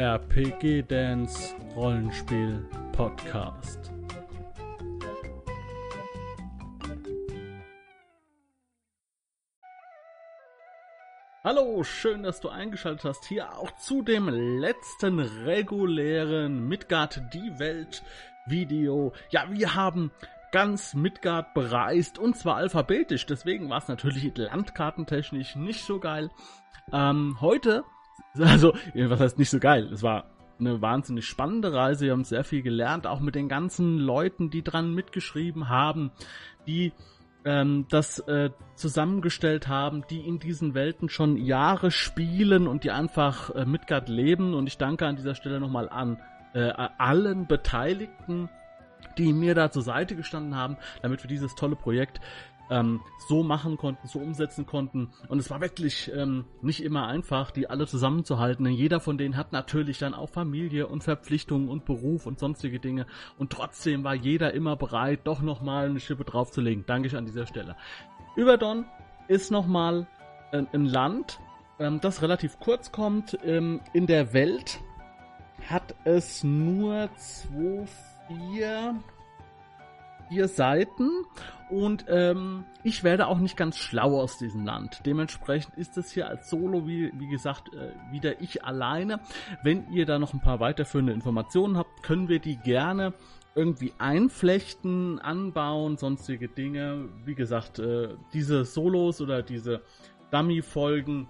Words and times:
RPG 0.00 0.84
Dance 0.88 1.54
Rollenspiel 1.76 2.66
Podcast. 2.92 3.92
Hallo, 11.44 11.84
schön, 11.84 12.22
dass 12.22 12.40
du 12.40 12.48
eingeschaltet 12.48 13.04
hast. 13.04 13.26
Hier 13.26 13.58
auch 13.58 13.76
zu 13.76 14.00
dem 14.00 14.30
letzten 14.30 15.18
regulären 15.18 16.66
Midgard 16.66 17.20
die 17.34 17.58
Welt 17.58 18.02
Video. 18.46 19.12
Ja, 19.28 19.50
wir 19.50 19.74
haben 19.74 20.12
ganz 20.50 20.94
Midgard 20.94 21.52
bereist 21.52 22.18
und 22.18 22.38
zwar 22.38 22.56
alphabetisch. 22.56 23.26
Deswegen 23.26 23.68
war 23.68 23.76
es 23.76 23.88
natürlich 23.88 24.34
landkartentechnisch 24.34 25.56
nicht 25.56 25.84
so 25.84 26.00
geil. 26.00 26.30
Ähm, 26.90 27.36
heute 27.42 27.84
Also, 28.38 28.74
was 28.94 29.20
heißt 29.20 29.38
nicht 29.38 29.50
so 29.50 29.58
geil? 29.58 29.90
Es 29.92 30.02
war 30.02 30.24
eine 30.58 30.80
wahnsinnig 30.80 31.26
spannende 31.26 31.72
Reise. 31.72 32.04
Wir 32.04 32.12
haben 32.12 32.24
sehr 32.24 32.44
viel 32.44 32.62
gelernt, 32.62 33.06
auch 33.06 33.20
mit 33.20 33.34
den 33.34 33.48
ganzen 33.48 33.98
Leuten, 33.98 34.50
die 34.50 34.62
dran 34.62 34.94
mitgeschrieben 34.94 35.68
haben, 35.68 36.12
die 36.66 36.92
ähm, 37.44 37.86
das 37.88 38.18
äh, 38.20 38.50
zusammengestellt 38.74 39.68
haben, 39.68 40.04
die 40.10 40.20
in 40.20 40.38
diesen 40.38 40.74
Welten 40.74 41.08
schon 41.08 41.36
Jahre 41.36 41.90
spielen 41.90 42.66
und 42.66 42.84
die 42.84 42.90
einfach 42.90 43.50
äh, 43.50 43.64
Midgard 43.64 44.08
leben. 44.08 44.54
Und 44.54 44.66
ich 44.66 44.78
danke 44.78 45.06
an 45.06 45.16
dieser 45.16 45.34
Stelle 45.34 45.60
nochmal 45.60 45.88
an 45.88 46.20
äh, 46.52 46.70
allen 46.98 47.46
Beteiligten, 47.46 48.48
die 49.18 49.32
mir 49.32 49.54
da 49.54 49.70
zur 49.70 49.82
Seite 49.82 50.14
gestanden 50.16 50.56
haben, 50.56 50.76
damit 51.02 51.22
wir 51.22 51.28
dieses 51.28 51.54
tolle 51.54 51.76
Projekt 51.76 52.20
ähm, 52.70 53.00
so 53.28 53.42
machen 53.42 53.76
konnten, 53.76 54.06
so 54.06 54.20
umsetzen 54.20 54.64
konnten. 54.64 55.10
Und 55.28 55.38
es 55.38 55.50
war 55.50 55.60
wirklich 55.60 56.10
ähm, 56.14 56.44
nicht 56.62 56.82
immer 56.82 57.06
einfach, 57.06 57.50
die 57.50 57.68
alle 57.68 57.86
zusammenzuhalten. 57.86 58.64
Denn 58.64 58.74
jeder 58.74 59.00
von 59.00 59.18
denen 59.18 59.36
hat 59.36 59.52
natürlich 59.52 59.98
dann 59.98 60.14
auch 60.14 60.30
Familie 60.30 60.86
und 60.86 61.04
Verpflichtungen 61.04 61.68
und 61.68 61.84
Beruf 61.84 62.26
und 62.26 62.38
sonstige 62.38 62.78
Dinge. 62.78 63.06
Und 63.38 63.50
trotzdem 63.50 64.04
war 64.04 64.14
jeder 64.14 64.54
immer 64.54 64.76
bereit, 64.76 65.20
doch 65.24 65.42
nochmal 65.42 65.90
eine 65.90 66.00
Schippe 66.00 66.24
draufzulegen. 66.24 66.84
Danke 66.86 67.08
ich 67.08 67.16
an 67.16 67.26
dieser 67.26 67.46
Stelle. 67.46 67.76
Überdon 68.36 68.86
ist 69.28 69.50
nochmal 69.50 70.06
ein, 70.52 70.60
ähm, 70.60 70.68
ein 70.72 70.84
Land, 70.86 71.40
ähm, 71.78 72.00
das 72.00 72.22
relativ 72.22 72.58
kurz 72.60 72.92
kommt. 72.92 73.38
Ähm, 73.44 73.80
in 73.92 74.06
der 74.06 74.32
Welt 74.32 74.80
hat 75.68 75.94
es 76.04 76.44
nur 76.44 77.08
2, 77.16 77.86
4, 78.54 78.94
ihr 80.30 80.48
Seiten 80.48 81.10
und 81.70 82.06
ähm, 82.08 82.64
ich 82.82 83.04
werde 83.04 83.28
auch 83.28 83.38
nicht 83.38 83.56
ganz 83.56 83.78
schlau 83.78 84.20
aus 84.20 84.38
diesem 84.38 84.64
Land. 84.64 85.02
Dementsprechend 85.06 85.76
ist 85.76 85.96
es 85.96 86.10
hier 86.10 86.28
als 86.28 86.50
Solo, 86.50 86.86
wie, 86.86 87.12
wie 87.14 87.28
gesagt, 87.28 87.72
äh, 87.72 87.92
wieder 88.12 88.40
ich 88.40 88.64
alleine. 88.64 89.20
Wenn 89.62 89.90
ihr 89.92 90.04
da 90.04 90.18
noch 90.18 90.34
ein 90.34 90.40
paar 90.40 90.58
weiterführende 90.58 91.12
Informationen 91.12 91.76
habt, 91.76 92.02
können 92.02 92.28
wir 92.28 92.40
die 92.40 92.56
gerne 92.56 93.14
irgendwie 93.54 93.92
einflechten, 93.98 95.20
anbauen, 95.20 95.96
sonstige 95.96 96.48
Dinge. 96.48 97.08
Wie 97.24 97.34
gesagt, 97.34 97.78
äh, 97.78 98.16
diese 98.32 98.64
Solos 98.64 99.20
oder 99.20 99.42
diese 99.42 99.82
Dummy-Folgen 100.30 101.28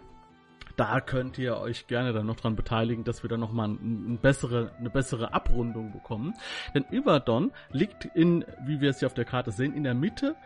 da 0.80 0.98
könnt 1.02 1.36
ihr 1.36 1.58
euch 1.58 1.88
gerne 1.88 2.14
dann 2.14 2.24
noch 2.24 2.36
dran 2.36 2.56
beteiligen, 2.56 3.04
dass 3.04 3.22
wir 3.22 3.28
dann 3.28 3.40
nochmal 3.40 3.68
ein, 3.68 4.14
ein 4.14 4.18
bessere, 4.18 4.72
eine 4.78 4.88
bessere 4.88 5.34
Abrundung 5.34 5.92
bekommen. 5.92 6.32
Denn 6.74 6.86
Überdon 6.90 7.52
liegt 7.70 8.06
in, 8.06 8.46
wie 8.64 8.80
wir 8.80 8.88
es 8.88 9.00
hier 9.00 9.06
auf 9.06 9.12
der 9.12 9.26
Karte 9.26 9.50
sehen, 9.50 9.74
in 9.74 9.84
der 9.84 9.92
Mitte 9.92 10.36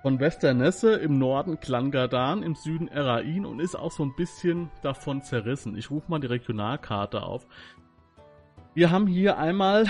von 0.00 0.18
Westernesse, 0.20 0.94
im 0.94 1.18
Norden 1.18 1.60
Klangadan, 1.60 2.42
im 2.42 2.54
Süden 2.54 2.88
Erain 2.88 3.44
und 3.44 3.60
ist 3.60 3.74
auch 3.74 3.92
so 3.92 4.02
ein 4.02 4.16
bisschen 4.16 4.70
davon 4.80 5.20
zerrissen. 5.20 5.76
Ich 5.76 5.90
rufe 5.90 6.10
mal 6.10 6.20
die 6.20 6.28
Regionalkarte 6.28 7.22
auf. 7.22 7.46
Wir 8.72 8.90
haben 8.90 9.06
hier 9.06 9.36
einmal 9.36 9.84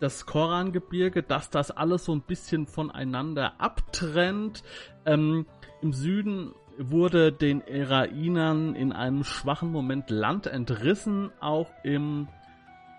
das 0.00 0.26
Korangebirge, 0.26 1.22
dass 1.22 1.50
das 1.50 1.70
alles 1.70 2.04
so 2.04 2.12
ein 2.16 2.22
bisschen 2.22 2.66
voneinander 2.66 3.60
abtrennt. 3.60 4.64
Ähm, 5.06 5.46
Im 5.82 5.92
Süden 5.92 6.52
wurde 6.78 7.32
den 7.32 7.66
Erainern 7.66 8.74
in 8.74 8.92
einem 8.92 9.24
schwachen 9.24 9.70
Moment 9.72 10.10
Land 10.10 10.46
entrissen, 10.46 11.30
auch 11.40 11.70
im 11.82 12.28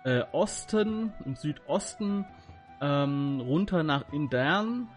äh, 0.03 0.23
Osten, 0.31 1.13
im 1.25 1.35
Südosten, 1.35 2.25
ähm, 2.81 3.41
runter 3.41 3.83
nach 3.83 4.11
Indern. 4.11 4.87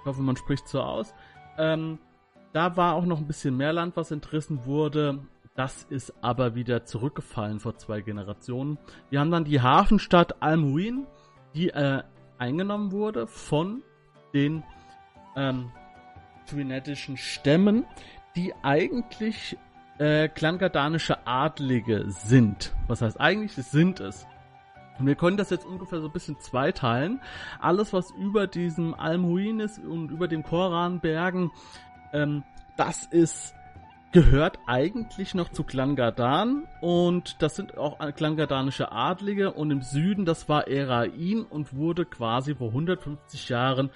Ich 0.00 0.06
hoffe, 0.06 0.22
man 0.22 0.36
spricht 0.36 0.68
so 0.68 0.80
aus. 0.80 1.14
Ähm, 1.58 1.98
da 2.52 2.76
war 2.76 2.94
auch 2.94 3.04
noch 3.04 3.18
ein 3.18 3.26
bisschen 3.26 3.56
mehr 3.56 3.72
Land, 3.72 3.96
was 3.96 4.10
entrissen 4.10 4.64
wurde. 4.64 5.20
Das 5.54 5.84
ist 5.84 6.12
aber 6.22 6.54
wieder 6.54 6.84
zurückgefallen 6.84 7.60
vor 7.60 7.76
zwei 7.76 8.00
Generationen. 8.02 8.78
Wir 9.10 9.20
haben 9.20 9.30
dann 9.30 9.44
die 9.44 9.60
Hafenstadt 9.60 10.42
Almuin, 10.42 11.06
die 11.54 11.70
äh, 11.70 12.02
eingenommen 12.38 12.92
wurde 12.92 13.26
von 13.26 13.82
den 14.34 14.62
ähm, 15.34 15.70
twinetischen 16.46 17.16
Stämmen, 17.16 17.84
die 18.36 18.54
eigentlich 18.62 19.56
äh, 19.98 20.28
klangadanische 20.28 21.26
Adlige 21.26 22.04
sind. 22.08 22.74
Was 22.86 23.02
heißt 23.02 23.18
eigentlich? 23.20 23.54
sind 23.54 24.00
es. 24.00 24.26
Und 24.98 25.06
wir 25.06 25.14
können 25.14 25.36
das 25.36 25.50
jetzt 25.50 25.66
ungefähr 25.66 26.00
so 26.00 26.06
ein 26.06 26.12
bisschen 26.12 26.38
zweiteilen. 26.38 27.20
Alles, 27.60 27.92
was 27.92 28.10
über 28.12 28.46
diesem 28.46 28.94
Almuin 28.94 29.60
ist 29.60 29.78
und 29.78 30.10
über 30.10 30.28
den 30.28 30.42
Koranbergen, 30.42 31.50
ähm, 32.12 32.44
das 32.76 33.06
ist 33.06 33.54
gehört 34.12 34.58
eigentlich 34.66 35.34
noch 35.34 35.50
zu 35.50 35.62
Klangadan 35.62 36.66
und 36.80 37.42
das 37.42 37.56
sind 37.56 37.76
auch 37.76 37.98
klangadanische 38.14 38.90
Adlige 38.90 39.52
und 39.52 39.70
im 39.70 39.82
Süden, 39.82 40.24
das 40.24 40.48
war 40.48 40.68
Erain 40.68 41.42
und 41.42 41.76
wurde 41.76 42.06
quasi 42.06 42.54
vor 42.54 42.68
150 42.68 43.50
Jahren 43.50 43.90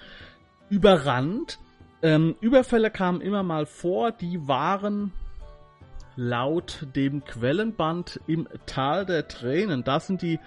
überrannt 0.69 1.57
ähm, 2.01 2.35
Überfälle 2.41 2.91
kamen 2.91 3.21
immer 3.21 3.43
mal 3.43 3.65
vor, 3.65 4.11
die 4.11 4.47
waren 4.47 5.11
laut 6.15 6.87
dem 6.95 7.23
Quellenband 7.23 8.19
im 8.27 8.47
Tal 8.65 9.05
der 9.05 9.27
Tränen. 9.27 9.83
Da 9.83 9.99
sind 9.99 10.21
die 10.21 10.39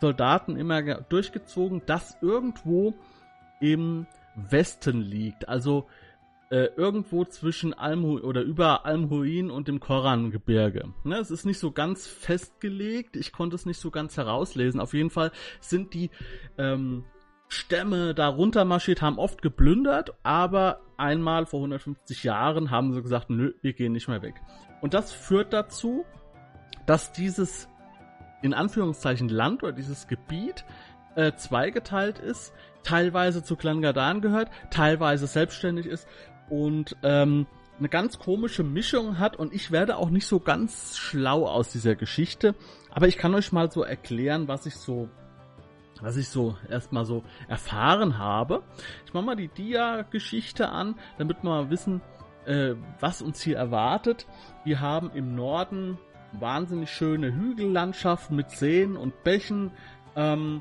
Soldaten 0.00 0.56
immer 0.56 0.82
durchgezogen, 0.82 1.82
das 1.86 2.16
irgendwo 2.20 2.94
im 3.60 4.06
Westen 4.34 5.00
liegt. 5.00 5.48
Also 5.48 5.86
äh, 6.50 6.68
irgendwo 6.76 7.24
zwischen 7.24 7.72
Almhu 7.72 8.18
oder 8.18 8.42
über 8.42 8.84
Almhuin 8.84 9.50
und 9.50 9.68
dem 9.68 9.80
Korangebirge. 9.80 10.92
Ne, 11.04 11.16
es 11.16 11.30
ist 11.30 11.46
nicht 11.46 11.58
so 11.58 11.70
ganz 11.70 12.06
festgelegt. 12.06 13.16
Ich 13.16 13.32
konnte 13.32 13.56
es 13.56 13.64
nicht 13.64 13.78
so 13.78 13.90
ganz 13.90 14.16
herauslesen. 14.16 14.80
Auf 14.80 14.92
jeden 14.92 15.10
Fall 15.10 15.32
sind 15.60 15.94
die 15.94 16.10
ähm, 16.58 17.04
Stämme 17.52 18.14
darunter 18.14 18.64
marschiert, 18.64 19.02
haben 19.02 19.18
oft 19.18 19.42
geplündert, 19.42 20.14
aber 20.22 20.80
einmal 20.96 21.44
vor 21.44 21.60
150 21.60 22.24
Jahren 22.24 22.70
haben 22.70 22.94
sie 22.94 23.02
gesagt, 23.02 23.28
nö, 23.28 23.52
wir 23.60 23.74
gehen 23.74 23.92
nicht 23.92 24.08
mehr 24.08 24.22
weg. 24.22 24.40
Und 24.80 24.94
das 24.94 25.12
führt 25.12 25.52
dazu, 25.52 26.06
dass 26.86 27.12
dieses 27.12 27.68
in 28.40 28.54
Anführungszeichen 28.54 29.28
Land 29.28 29.62
oder 29.62 29.72
dieses 29.72 30.08
Gebiet 30.08 30.64
äh, 31.14 31.32
zweigeteilt 31.34 32.18
ist, 32.18 32.54
teilweise 32.84 33.44
zu 33.44 33.56
Klangadan 33.56 34.22
gehört, 34.22 34.50
teilweise 34.70 35.26
selbstständig 35.26 35.84
ist 35.84 36.08
und 36.48 36.96
ähm, 37.02 37.46
eine 37.78 37.90
ganz 37.90 38.18
komische 38.18 38.64
Mischung 38.64 39.18
hat 39.18 39.36
und 39.36 39.52
ich 39.52 39.70
werde 39.70 39.98
auch 39.98 40.08
nicht 40.08 40.26
so 40.26 40.40
ganz 40.40 40.96
schlau 40.96 41.46
aus 41.46 41.70
dieser 41.70 41.96
Geschichte, 41.96 42.54
aber 42.90 43.08
ich 43.08 43.18
kann 43.18 43.34
euch 43.34 43.52
mal 43.52 43.70
so 43.70 43.82
erklären, 43.82 44.48
was 44.48 44.64
ich 44.64 44.76
so 44.76 45.10
was 46.02 46.16
ich 46.16 46.28
so 46.28 46.56
erstmal 46.68 47.04
so 47.04 47.22
erfahren 47.48 48.18
habe. 48.18 48.62
Ich 49.06 49.14
mache 49.14 49.24
mal 49.24 49.36
die 49.36 49.48
Dia-Geschichte 49.48 50.68
an, 50.68 50.96
damit 51.16 51.42
wir 51.42 51.50
mal 51.50 51.70
wissen, 51.70 52.02
äh, 52.44 52.74
was 53.00 53.22
uns 53.22 53.40
hier 53.40 53.56
erwartet. 53.56 54.26
Wir 54.64 54.80
haben 54.80 55.10
im 55.14 55.34
Norden 55.34 55.98
wahnsinnig 56.32 56.90
schöne 56.90 57.34
Hügellandschaften 57.34 58.36
mit 58.36 58.50
Seen 58.50 58.96
und 58.96 59.22
Bächen 59.22 59.70
ähm, 60.16 60.60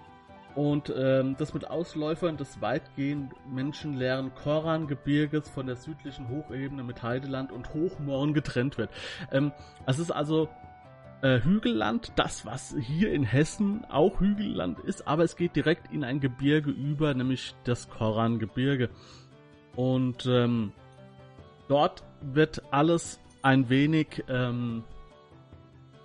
und 0.54 0.94
ähm, 0.96 1.36
das 1.38 1.54
mit 1.54 1.70
Ausläufern 1.70 2.38
des 2.38 2.62
weitgehend 2.62 3.34
menschenleeren 3.50 4.36
Korangebirges 4.36 5.50
von 5.50 5.66
der 5.66 5.78
südlichen 5.78 6.28
Hochebene 6.28 6.84
mit 6.84 7.02
Heideland 7.02 7.52
und 7.52 7.74
Hochmoorn 7.74 8.34
getrennt 8.34 8.78
wird. 8.78 8.92
Ähm, 9.32 9.54
es 9.86 9.98
ist 9.98 10.12
also 10.12 10.50
äh, 11.22 11.42
Hügelland, 11.42 12.14
das 12.16 12.46
was 12.46 12.76
hier 12.80 13.12
in 13.12 13.24
Hessen 13.24 13.86
auch 13.90 14.20
Hügelland 14.20 14.80
ist, 14.80 15.08
aber 15.08 15.24
es 15.24 15.36
geht 15.36 15.56
direkt 15.56 15.92
in 15.92 16.04
ein 16.04 16.20
Gebirge 16.20 16.72
über, 16.72 17.14
nämlich 17.14 17.56
das 17.64 17.90
Korangebirge. 17.90 18.90
Und 19.76 20.26
ähm, 20.26 20.74
dort 21.68 22.04
wird 22.22 22.64
alles 22.72 23.20
ein 23.42 23.70
wenig 23.70 24.24
ähm, 24.28 24.84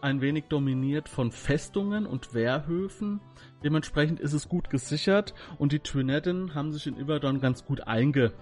ein 0.00 0.20
wenig 0.20 0.44
dominiert 0.44 1.08
von 1.08 1.32
Festungen 1.32 2.06
und 2.06 2.32
Wehrhöfen. 2.32 3.20
Dementsprechend 3.64 4.20
ist 4.20 4.34
es 4.34 4.48
gut 4.48 4.70
gesichert 4.70 5.34
und 5.58 5.72
die 5.72 5.80
Twinetten 5.80 6.54
haben 6.54 6.72
sich 6.72 6.86
in 6.86 6.96
Iverdon 6.96 7.40
ganz 7.40 7.64
gut 7.64 7.88
einge, 7.88 8.32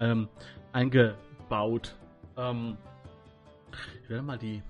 ähm, 0.00 0.28
eingebaut. 0.72 1.96
Ähm, 2.36 2.76
ich 4.02 4.10
werde 4.10 4.22
mal 4.24 4.38
die 4.38 4.62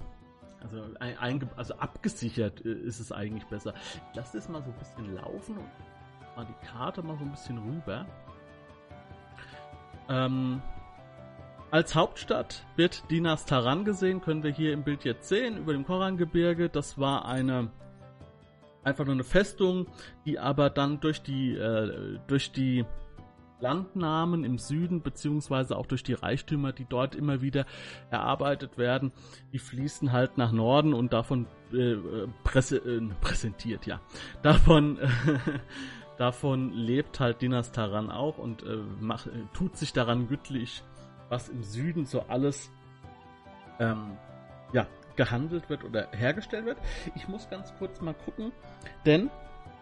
also, 0.62 0.82
ein, 0.98 1.50
also 1.56 1.74
abgesichert 1.74 2.64
äh, 2.64 2.72
ist 2.72 3.00
es 3.00 3.12
eigentlich 3.12 3.46
besser. 3.46 3.74
Ich 4.10 4.16
lasse 4.16 4.38
das 4.38 4.48
mal 4.48 4.62
so 4.62 4.70
ein 4.70 4.78
bisschen 4.78 5.14
laufen 5.16 5.58
und 5.58 6.36
mal 6.36 6.46
die 6.46 6.66
Karte 6.66 7.02
mal 7.02 7.16
so 7.18 7.24
ein 7.24 7.30
bisschen 7.30 7.58
rüber. 7.58 8.06
Ähm, 10.08 10.62
als 11.70 11.94
Hauptstadt 11.94 12.66
wird 12.76 13.10
Dinas 13.10 13.46
Taran 13.46 13.84
gesehen, 13.84 14.20
können 14.20 14.42
wir 14.42 14.50
hier 14.50 14.72
im 14.72 14.82
Bild 14.82 15.04
jetzt 15.04 15.28
sehen, 15.28 15.56
über 15.56 15.72
dem 15.72 15.86
Korangebirge. 15.86 16.68
Das 16.68 16.98
war 16.98 17.24
eine 17.24 17.70
einfach 18.84 19.04
nur 19.04 19.14
eine 19.14 19.24
Festung, 19.24 19.86
die 20.26 20.38
aber 20.38 20.68
dann 20.68 21.00
durch 21.00 21.22
die 21.22 21.54
äh, 21.54 22.18
durch 22.26 22.52
die 22.52 22.84
Landnahmen 23.62 24.44
im 24.44 24.58
Süden 24.58 25.00
beziehungsweise 25.00 25.76
auch 25.76 25.86
durch 25.86 26.02
die 26.02 26.12
Reichtümer, 26.12 26.72
die 26.72 26.84
dort 26.84 27.14
immer 27.14 27.40
wieder 27.40 27.64
erarbeitet 28.10 28.76
werden, 28.76 29.12
die 29.52 29.58
fließen 29.58 30.12
halt 30.12 30.36
nach 30.36 30.52
Norden 30.52 30.92
und 30.92 31.12
davon 31.12 31.46
äh, 31.72 31.96
präse, 32.44 32.76
äh, 32.76 33.00
präsentiert, 33.20 33.86
ja, 33.86 34.00
davon 34.42 34.98
davon 36.18 36.72
lebt 36.72 37.20
halt 37.20 37.40
Dinas 37.40 37.72
Taran 37.72 38.10
auch 38.10 38.36
und 38.38 38.62
äh, 38.64 38.76
macht, 39.00 39.30
tut 39.54 39.76
sich 39.76 39.92
daran 39.92 40.28
gütlich 40.28 40.82
was 41.32 41.48
im 41.48 41.62
Süden 41.62 42.04
so 42.04 42.20
alles 42.28 42.70
ähm, 43.80 44.18
ja, 44.74 44.86
gehandelt 45.16 45.70
wird 45.70 45.82
oder 45.82 46.08
hergestellt 46.12 46.66
wird. 46.66 46.78
Ich 47.14 47.26
muss 47.26 47.48
ganz 47.48 47.72
kurz 47.78 48.02
mal 48.02 48.14
gucken, 48.14 48.52
denn 49.06 49.30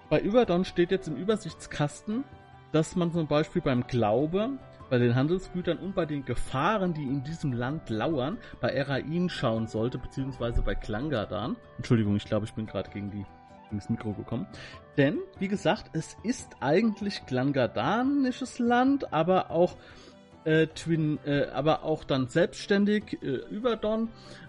bei 0.09 0.21
Überdon 0.21 0.65
steht 0.65 0.93
jetzt 0.93 1.09
im 1.09 1.17
Übersichtskasten, 1.17 2.23
dass 2.73 2.97
man 2.97 3.13
zum 3.13 3.27
Beispiel 3.27 3.63
beim 3.63 3.87
Glaube, 3.87 4.59
bei 4.91 4.99
den 4.99 5.15
Handelsgütern 5.15 5.79
und 5.79 5.95
bei 5.95 6.05
den 6.05 6.25
Gefahren, 6.25 6.95
die 6.95 7.05
in 7.05 7.23
diesem 7.23 7.53
Land 7.53 7.91
lauern, 7.91 8.39
bei 8.61 8.71
Erain 8.71 9.29
schauen 9.29 9.67
sollte, 9.69 9.99
beziehungsweise 9.99 10.63
bei 10.63 10.75
Klangadan. 10.75 11.57
Entschuldigung, 11.77 12.17
ich 12.17 12.25
glaube, 12.25 12.47
ich 12.47 12.55
bin 12.55 12.67
gerade 12.67 12.91
gegen 12.91 13.11
die 13.11 13.25
ins 13.71 13.89
Mikro 13.89 14.13
gekommen. 14.13 14.49
Denn, 14.97 15.19
wie 15.39 15.47
gesagt, 15.47 15.91
es 15.93 16.17
ist 16.25 16.57
eigentlich 16.59 17.25
Klangadanisches 17.27 18.59
Land, 18.59 19.13
aber 19.13 19.53
auch 19.53 19.77
äh, 20.45 20.67
Twin, 20.69 21.19
äh, 21.25 21.47
aber 21.53 21.85
auch 21.85 22.03
dann 22.03 22.27
selbstständig 22.27 23.23
äh, 23.23 23.27
über 23.51 23.77
Don. 23.77 24.09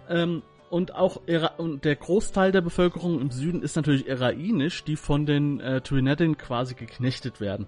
Ähm, 0.09 0.41
und 0.71 0.95
auch 0.95 1.21
und 1.57 1.83
der 1.83 1.95
Großteil 1.97 2.53
der 2.53 2.61
Bevölkerung 2.61 3.19
im 3.19 3.29
Süden 3.29 3.61
ist 3.61 3.75
natürlich 3.75 4.07
erainisch, 4.07 4.85
die 4.85 4.95
von 4.95 5.25
den 5.25 5.59
äh, 5.59 5.81
Twinetten 5.81 6.37
quasi 6.37 6.75
geknechtet 6.75 7.41
werden. 7.41 7.67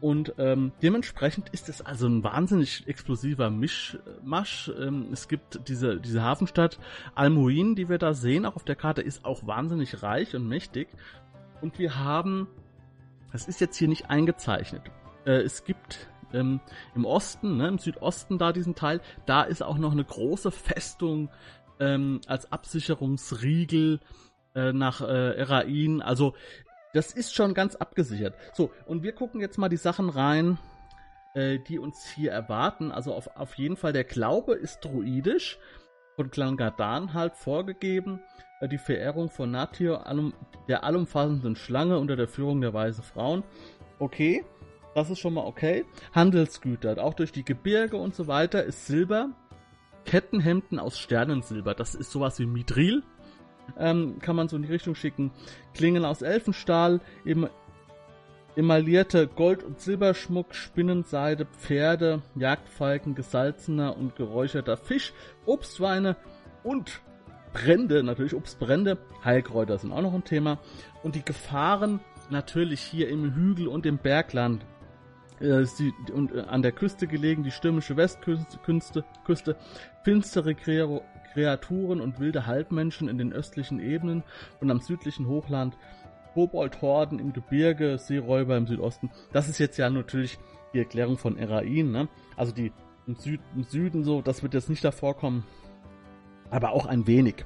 Und 0.00 0.34
ähm, 0.38 0.72
dementsprechend 0.82 1.50
ist 1.50 1.68
es 1.68 1.80
also 1.80 2.08
ein 2.08 2.24
wahnsinnig 2.24 2.88
explosiver 2.88 3.50
Mischmasch. 3.50 4.72
Ähm, 4.76 5.06
es 5.12 5.28
gibt 5.28 5.68
diese, 5.68 6.00
diese 6.00 6.22
Hafenstadt 6.22 6.80
Almoin, 7.14 7.76
die 7.76 7.88
wir 7.88 7.98
da 7.98 8.12
sehen, 8.12 8.44
auch 8.44 8.56
auf 8.56 8.64
der 8.64 8.74
Karte, 8.74 9.02
ist 9.02 9.24
auch 9.24 9.46
wahnsinnig 9.46 10.02
reich 10.02 10.34
und 10.34 10.48
mächtig. 10.48 10.88
Und 11.60 11.78
wir 11.78 11.96
haben, 12.00 12.48
das 13.30 13.46
ist 13.46 13.60
jetzt 13.60 13.76
hier 13.76 13.86
nicht 13.86 14.10
eingezeichnet, 14.10 14.82
äh, 15.24 15.42
es 15.42 15.62
gibt 15.62 16.08
ähm, 16.32 16.58
im 16.96 17.04
Osten, 17.04 17.58
ne, 17.58 17.68
im 17.68 17.78
Südosten 17.78 18.38
da 18.38 18.52
diesen 18.52 18.74
Teil, 18.74 19.00
da 19.26 19.42
ist 19.42 19.62
auch 19.62 19.78
noch 19.78 19.92
eine 19.92 20.04
große 20.04 20.50
Festung 20.50 21.28
ähm, 21.82 22.20
als 22.26 22.50
Absicherungsriegel 22.52 24.00
äh, 24.54 24.72
nach 24.72 25.00
äh, 25.00 25.36
Erain. 25.36 26.00
Also 26.00 26.34
das 26.92 27.12
ist 27.12 27.34
schon 27.34 27.54
ganz 27.54 27.74
abgesichert. 27.74 28.34
So, 28.54 28.70
und 28.86 29.02
wir 29.02 29.12
gucken 29.12 29.40
jetzt 29.40 29.58
mal 29.58 29.68
die 29.68 29.76
Sachen 29.76 30.08
rein, 30.08 30.58
äh, 31.34 31.58
die 31.58 31.78
uns 31.78 32.06
hier 32.14 32.30
erwarten. 32.30 32.92
Also 32.92 33.14
auf, 33.14 33.36
auf 33.36 33.54
jeden 33.54 33.76
Fall 33.76 33.92
der 33.92 34.04
Glaube 34.04 34.54
ist 34.54 34.80
druidisch, 34.84 35.58
von 36.16 36.30
Clan 36.30 36.56
Gardan 36.56 37.14
halt 37.14 37.36
vorgegeben. 37.36 38.20
Äh, 38.60 38.68
die 38.68 38.78
Verehrung 38.78 39.28
von 39.28 39.50
Natir, 39.50 40.06
allum, 40.06 40.34
der 40.68 40.84
allumfassenden 40.84 41.56
Schlange 41.56 41.98
unter 41.98 42.16
der 42.16 42.28
Führung 42.28 42.60
der 42.60 42.74
weisen 42.74 43.02
Frauen. 43.02 43.42
Okay, 43.98 44.44
das 44.94 45.10
ist 45.10 45.18
schon 45.18 45.34
mal 45.34 45.46
okay. 45.46 45.84
Handelsgüter, 46.14 47.02
auch 47.02 47.14
durch 47.14 47.32
die 47.32 47.44
Gebirge 47.44 47.96
und 47.96 48.14
so 48.14 48.26
weiter, 48.26 48.62
ist 48.62 48.86
Silber. 48.86 49.30
Kettenhemden 50.04 50.78
aus 50.78 50.98
Sternensilber, 50.98 51.74
das 51.74 51.94
ist 51.94 52.10
sowas 52.10 52.38
wie 52.38 52.46
Mithril. 52.46 53.02
Ähm, 53.78 54.18
kann 54.20 54.36
man 54.36 54.48
so 54.48 54.56
in 54.56 54.62
die 54.62 54.72
Richtung 54.72 54.94
schicken. 54.94 55.30
Klingen 55.72 56.04
aus 56.04 56.20
Elfenstahl, 56.22 57.00
eben 57.24 57.48
emaillierte 58.56 59.28
Gold- 59.28 59.62
und 59.62 59.80
Silberschmuck, 59.80 60.54
Spinnenseide, 60.54 61.46
Pferde, 61.46 62.22
Jagdfalken, 62.34 63.14
gesalzener 63.14 63.96
und 63.96 64.16
geräucherter 64.16 64.76
Fisch, 64.76 65.12
Obstweine 65.46 66.16
und 66.62 67.00
Brände, 67.52 68.02
natürlich 68.02 68.34
Obstbrände, 68.34 68.98
Heilkräuter 69.24 69.78
sind 69.78 69.92
auch 69.92 70.02
noch 70.02 70.14
ein 70.14 70.24
Thema. 70.24 70.58
Und 71.02 71.14
die 71.14 71.24
Gefahren 71.24 72.00
natürlich 72.30 72.80
hier 72.80 73.08
im 73.08 73.34
Hügel 73.34 73.68
und 73.68 73.86
im 73.86 73.98
Bergland 73.98 74.64
äh, 75.42 75.64
sie, 75.64 75.92
und 76.12 76.34
äh, 76.34 76.40
an 76.40 76.62
der 76.62 76.72
Küste 76.72 77.06
gelegen, 77.06 77.42
die 77.42 77.50
stürmische 77.50 77.96
Westküste, 77.96 79.04
Küste, 79.24 79.56
finstere 80.02 80.54
Kreaturen 80.54 82.00
und 82.00 82.20
wilde 82.20 82.46
Halbmenschen 82.46 83.08
in 83.08 83.18
den 83.18 83.32
östlichen 83.32 83.80
Ebenen 83.80 84.22
und 84.60 84.70
am 84.70 84.80
südlichen 84.80 85.26
Hochland, 85.26 85.76
Koboldhorden 86.34 87.18
im 87.18 87.32
Gebirge, 87.32 87.98
Seeräuber 87.98 88.56
im 88.56 88.66
Südosten. 88.66 89.10
Das 89.32 89.48
ist 89.48 89.58
jetzt 89.58 89.76
ja 89.76 89.90
natürlich 89.90 90.38
die 90.72 90.78
Erklärung 90.78 91.18
von 91.18 91.36
Erain, 91.36 91.90
ne? 91.90 92.08
Also 92.36 92.52
die 92.52 92.72
im, 93.06 93.16
Süd, 93.16 93.40
im 93.54 93.64
Süden 93.64 94.04
so, 94.04 94.22
das 94.22 94.42
wird 94.42 94.54
jetzt 94.54 94.70
nicht 94.70 94.84
davor 94.84 95.16
kommen, 95.16 95.44
aber 96.50 96.72
auch 96.72 96.86
ein 96.86 97.06
wenig. 97.06 97.44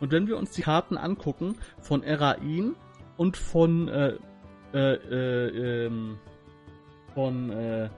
Und 0.00 0.12
wenn 0.12 0.26
wir 0.26 0.36
uns 0.36 0.52
die 0.52 0.62
Karten 0.62 0.96
angucken 0.96 1.56
von 1.80 2.02
Erain 2.02 2.74
und 3.16 3.36
von 3.36 3.88
äh, 3.88 4.14
äh, 4.74 4.94
äh, 4.94 5.86
ähm, 5.86 6.18
von 7.18 7.50
äh, 7.50 7.88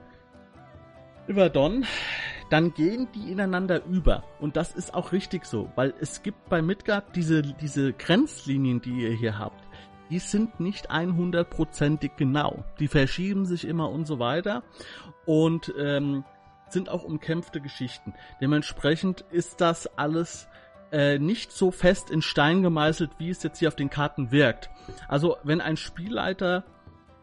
Don, 1.53 1.85
dann 2.49 2.73
gehen 2.73 3.07
die 3.13 3.31
ineinander 3.31 3.85
über. 3.85 4.23
Und 4.39 4.55
das 4.55 4.73
ist 4.73 4.95
auch 4.95 5.11
richtig 5.11 5.45
so, 5.45 5.69
weil 5.75 5.93
es 5.99 6.23
gibt 6.23 6.49
bei 6.49 6.63
Midgard 6.63 7.15
diese, 7.15 7.43
diese 7.43 7.93
Grenzlinien, 7.93 8.81
die 8.81 9.03
ihr 9.03 9.11
hier 9.11 9.37
habt, 9.37 9.63
die 10.09 10.17
sind 10.17 10.59
nicht 10.59 10.89
100%ig 10.89 12.13
genau. 12.17 12.65
Die 12.79 12.87
verschieben 12.87 13.45
sich 13.45 13.67
immer 13.67 13.91
und 13.91 14.07
so 14.07 14.17
weiter 14.17 14.63
und 15.27 15.71
ähm, 15.77 16.25
sind 16.69 16.89
auch 16.89 17.03
umkämpfte 17.03 17.61
Geschichten. 17.61 18.15
Dementsprechend 18.41 19.21
ist 19.29 19.61
das 19.61 19.85
alles 19.99 20.47
äh, 20.91 21.19
nicht 21.19 21.51
so 21.51 21.69
fest 21.69 22.09
in 22.09 22.23
Stein 22.23 22.63
gemeißelt, 22.63 23.11
wie 23.19 23.29
es 23.29 23.43
jetzt 23.43 23.59
hier 23.59 23.67
auf 23.67 23.75
den 23.75 23.91
Karten 23.91 24.31
wirkt. 24.31 24.71
Also 25.07 25.37
wenn 25.43 25.61
ein 25.61 25.77
Spielleiter 25.77 26.63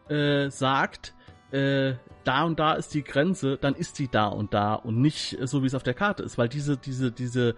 äh, 0.07 0.49
sagt, 0.49 1.13
äh, 1.51 1.93
da 2.23 2.43
und 2.43 2.59
da 2.59 2.73
ist 2.73 2.93
die 2.93 3.03
Grenze, 3.03 3.57
dann 3.57 3.75
ist 3.75 3.95
sie 3.95 4.07
da 4.07 4.27
und 4.27 4.53
da 4.53 4.75
und 4.75 5.01
nicht 5.01 5.37
so 5.43 5.63
wie 5.63 5.67
es 5.67 5.75
auf 5.75 5.83
der 5.83 5.93
Karte 5.93 6.23
ist, 6.23 6.37
weil 6.37 6.49
diese 6.49 6.77
diese 6.77 7.11
diese 7.11 7.55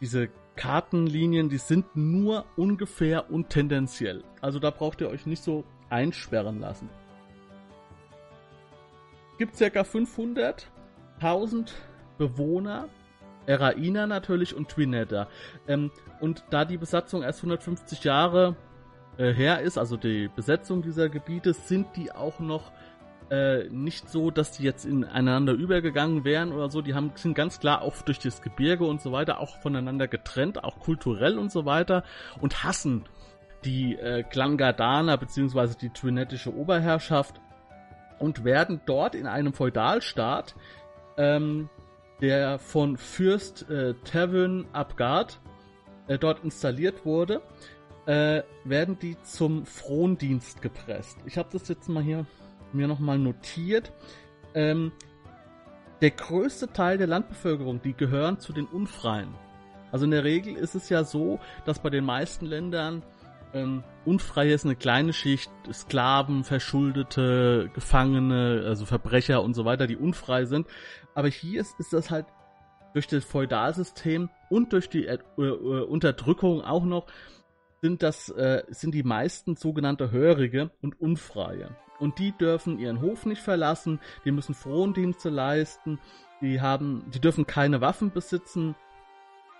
diese 0.00 0.28
Kartenlinien, 0.56 1.48
die 1.48 1.58
sind 1.58 1.96
nur 1.96 2.44
ungefähr 2.56 3.30
und 3.30 3.48
tendenziell. 3.48 4.22
Also 4.40 4.58
da 4.58 4.70
braucht 4.70 5.00
ihr 5.00 5.08
euch 5.08 5.26
nicht 5.26 5.42
so 5.42 5.64
einsperren 5.88 6.60
lassen. 6.60 6.88
Es 9.32 9.38
gibt 9.38 9.56
circa 9.56 9.80
500.000 9.80 11.70
Bewohner, 12.18 12.88
Erainer 13.46 14.06
natürlich 14.06 14.54
und 14.54 14.68
Twinetta. 14.68 15.26
Ähm, 15.66 15.90
und 16.20 16.44
da 16.50 16.64
die 16.64 16.76
Besatzung 16.76 17.22
erst 17.22 17.40
150 17.40 18.04
Jahre 18.04 18.54
äh, 19.16 19.32
her 19.32 19.60
ist, 19.62 19.78
also 19.78 19.96
die 19.96 20.28
Besetzung 20.28 20.82
dieser 20.82 21.08
Gebiete, 21.08 21.54
sind 21.54 21.88
die 21.96 22.12
auch 22.12 22.38
noch 22.40 22.70
äh, 23.32 23.66
nicht 23.70 24.10
so, 24.10 24.30
dass 24.30 24.52
die 24.52 24.62
jetzt 24.62 24.84
ineinander 24.84 25.54
übergegangen 25.54 26.22
wären 26.24 26.52
oder 26.52 26.68
so. 26.68 26.82
Die 26.82 26.92
haben, 26.92 27.12
sind 27.14 27.34
ganz 27.34 27.58
klar 27.58 27.80
auch 27.80 28.02
durch 28.02 28.18
das 28.18 28.42
Gebirge 28.42 28.84
und 28.84 29.00
so 29.00 29.10
weiter 29.10 29.40
auch 29.40 29.56
voneinander 29.56 30.06
getrennt, 30.06 30.62
auch 30.62 30.78
kulturell 30.80 31.38
und 31.38 31.50
so 31.50 31.64
weiter 31.64 32.04
und 32.42 32.62
hassen 32.62 33.04
die 33.64 33.96
äh, 33.96 34.22
Klangadaner 34.22 35.16
beziehungsweise 35.16 35.78
die 35.78 35.88
twinettische 35.88 36.54
Oberherrschaft 36.54 37.40
und 38.18 38.44
werden 38.44 38.82
dort 38.84 39.14
in 39.14 39.26
einem 39.26 39.54
Feudalstaat, 39.54 40.54
ähm, 41.16 41.70
der 42.20 42.58
von 42.58 42.98
Fürst 42.98 43.68
äh, 43.70 43.94
Tevin 44.04 44.66
Abgard 44.74 45.40
äh, 46.06 46.18
dort 46.18 46.44
installiert 46.44 47.06
wurde, 47.06 47.40
äh, 48.04 48.42
werden 48.64 48.98
die 48.98 49.16
zum 49.22 49.64
Frondienst 49.64 50.60
gepresst. 50.60 51.16
Ich 51.24 51.38
habe 51.38 51.48
das 51.50 51.68
jetzt 51.68 51.88
mal 51.88 52.02
hier 52.02 52.26
mir 52.74 52.88
nochmal 52.88 53.18
notiert. 53.18 53.92
Ähm, 54.54 54.92
der 56.00 56.10
größte 56.10 56.72
Teil 56.72 56.98
der 56.98 57.06
Landbevölkerung, 57.06 57.80
die 57.80 57.94
gehören 57.94 58.40
zu 58.40 58.52
den 58.52 58.66
Unfreien. 58.66 59.34
Also 59.92 60.04
in 60.04 60.10
der 60.10 60.24
Regel 60.24 60.56
ist 60.56 60.74
es 60.74 60.88
ja 60.88 61.04
so, 61.04 61.38
dass 61.64 61.78
bei 61.78 61.90
den 61.90 62.04
meisten 62.04 62.46
Ländern 62.46 63.02
ähm, 63.54 63.84
Unfreie 64.04 64.54
ist 64.54 64.64
eine 64.64 64.76
kleine 64.76 65.12
Schicht, 65.12 65.50
Sklaven, 65.72 66.44
Verschuldete, 66.44 67.70
Gefangene, 67.74 68.64
also 68.66 68.86
Verbrecher 68.86 69.42
und 69.42 69.54
so 69.54 69.64
weiter, 69.64 69.86
die 69.86 69.96
unfrei 69.96 70.46
sind. 70.46 70.66
Aber 71.14 71.28
hier 71.28 71.60
ist, 71.60 71.78
ist 71.78 71.92
das 71.92 72.10
halt 72.10 72.26
durch 72.94 73.06
das 73.06 73.24
Feudalsystem 73.24 74.30
und 74.50 74.72
durch 74.72 74.88
die 74.88 75.06
äh, 75.06 75.18
äh, 75.38 75.42
Unterdrückung 75.84 76.62
auch 76.62 76.84
noch 76.84 77.06
sind 77.80 78.02
das 78.02 78.28
äh, 78.30 78.62
sind 78.68 78.94
die 78.94 79.02
meisten 79.02 79.56
sogenannte 79.56 80.10
Hörige 80.10 80.70
und 80.82 81.00
Unfreie. 81.00 81.76
Und 82.02 82.18
die 82.18 82.32
dürfen 82.32 82.80
ihren 82.80 83.00
Hof 83.00 83.26
nicht 83.26 83.40
verlassen, 83.40 84.00
die 84.24 84.32
müssen 84.32 84.56
Frondienste 84.56 85.30
leisten, 85.30 86.00
die 86.40 86.60
haben, 86.60 87.08
die 87.14 87.20
dürfen 87.20 87.46
keine 87.46 87.80
Waffen 87.80 88.10
besitzen 88.10 88.74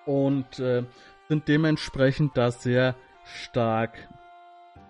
und 0.07 0.59
äh, 0.59 0.83
sind 1.29 1.47
dementsprechend 1.47 2.37
da 2.37 2.51
sehr 2.51 2.97
stark 3.23 4.09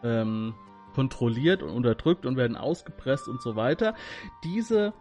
ähm, 0.02 0.54
kontrolliert 0.94 1.62
und 1.62 1.68
unterdrückt 1.68 2.24
und 2.24 2.38
werden 2.38 2.56
ausgepresst 2.56 3.28
und 3.28 3.42
so 3.42 3.54
weiter. 3.54 3.94
Diese 4.44 4.94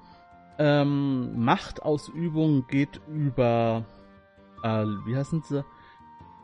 ähm, 0.59 1.41
Machtausübung 1.41 2.67
geht 2.67 2.99
über, 3.07 3.85
äh, 4.61 4.83
wie 5.05 5.15
heißen 5.15 5.41
sie? 5.43 5.63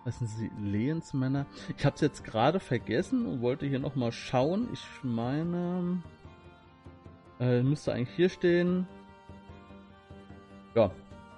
Heißen 0.07 0.25
sie 0.25 0.49
Lehensmänner? 0.63 1.45
Ich 1.77 1.85
habe 1.85 1.95
es 1.95 2.01
jetzt 2.01 2.23
gerade 2.23 2.61
vergessen 2.61 3.25
und 3.25 3.41
wollte 3.41 3.65
hier 3.65 3.79
nochmal 3.79 4.13
schauen. 4.13 4.69
Ich 4.71 4.85
meine, 5.03 6.01
äh, 7.41 7.61
müsste 7.61 7.91
eigentlich 7.91 8.15
hier 8.15 8.29
stehen. 8.29 8.87
Ja, 10.75 10.91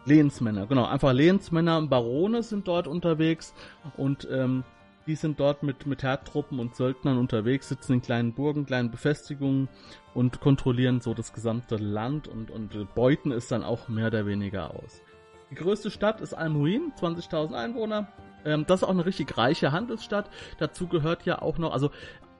Lehensmänner, 0.05 0.67
genau. 0.67 0.85
Einfach 0.85 1.13
Lehensmänner 1.13 1.79
und 1.79 1.89
Barone 1.89 2.43
sind 2.43 2.67
dort 2.67 2.87
unterwegs 2.87 3.55
und 3.97 4.27
ähm, 4.31 4.63
die 5.07 5.15
sind 5.15 5.39
dort 5.39 5.63
mit, 5.63 5.87
mit 5.87 6.03
Heertruppen 6.03 6.59
und 6.59 6.75
Söldnern 6.75 7.17
unterwegs, 7.17 7.69
sitzen 7.69 7.93
in 7.93 8.01
kleinen 8.03 8.33
Burgen, 8.33 8.67
kleinen 8.67 8.91
Befestigungen 8.91 9.67
und 10.13 10.41
kontrollieren 10.41 11.01
so 11.01 11.15
das 11.15 11.33
gesamte 11.33 11.77
Land 11.77 12.27
und, 12.27 12.51
und 12.51 12.93
beuten 12.93 13.31
es 13.31 13.47
dann 13.47 13.63
auch 13.63 13.87
mehr 13.87 14.07
oder 14.07 14.27
weniger 14.27 14.75
aus. 14.75 15.01
Die 15.49 15.55
größte 15.55 15.89
Stadt 15.89 16.21
ist 16.21 16.35
Almuin, 16.35 16.93
20.000 16.99 17.53
Einwohner. 17.53 18.09
Ähm, 18.45 18.65
das 18.67 18.81
ist 18.81 18.87
auch 18.87 18.91
eine 18.91 19.05
richtig 19.05 19.37
reiche 19.37 19.71
Handelsstadt. 19.71 20.29
Dazu 20.57 20.87
gehört 20.87 21.25
ja 21.25 21.41
auch 21.41 21.57
noch, 21.57 21.73
also 21.73 21.91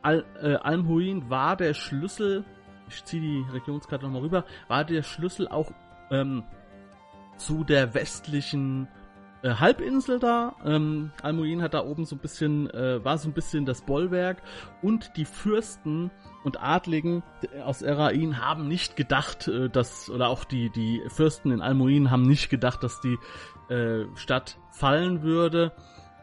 Al, 0.01 0.25
äh, 0.41 0.55
Almuin 0.55 1.29
war 1.29 1.55
der 1.55 1.73
Schlüssel, 1.73 2.45
ich 2.87 3.03
ziehe 3.03 3.21
die 3.21 3.45
Regionskarte 3.51 4.05
nochmal 4.05 4.21
rüber, 4.21 4.45
war 4.67 4.85
der 4.85 5.03
Schlüssel 5.03 5.47
auch 5.47 5.71
ähm, 6.11 6.43
zu 7.37 7.63
der 7.63 7.93
westlichen 7.93 8.87
äh, 9.41 9.55
Halbinsel 9.55 10.19
da. 10.19 10.55
Ähm, 10.65 11.11
Almuin 11.21 11.61
hat 11.61 11.73
da 11.73 11.83
oben 11.83 12.05
so 12.05 12.15
ein 12.15 12.19
bisschen, 12.19 12.69
äh, 12.71 13.03
war 13.03 13.17
so 13.17 13.29
ein 13.29 13.33
bisschen 13.33 13.65
das 13.65 13.81
Bollwerk 13.81 14.41
und 14.81 15.15
die 15.17 15.25
Fürsten 15.25 16.11
und 16.43 16.61
Adligen 16.61 17.23
aus 17.63 17.81
Erain 17.81 18.39
haben 18.43 18.67
nicht 18.67 18.95
gedacht, 18.95 19.47
äh, 19.47 19.69
dass, 19.69 20.09
oder 20.09 20.29
auch 20.29 20.43
die, 20.43 20.69
die 20.69 21.01
Fürsten 21.09 21.51
in 21.51 21.61
Almuin 21.61 22.11
haben 22.11 22.23
nicht 22.23 22.49
gedacht, 22.49 22.83
dass 22.83 23.01
die 23.01 23.17
äh, 23.73 24.05
Stadt 24.15 24.57
fallen 24.71 25.21
würde. 25.21 25.71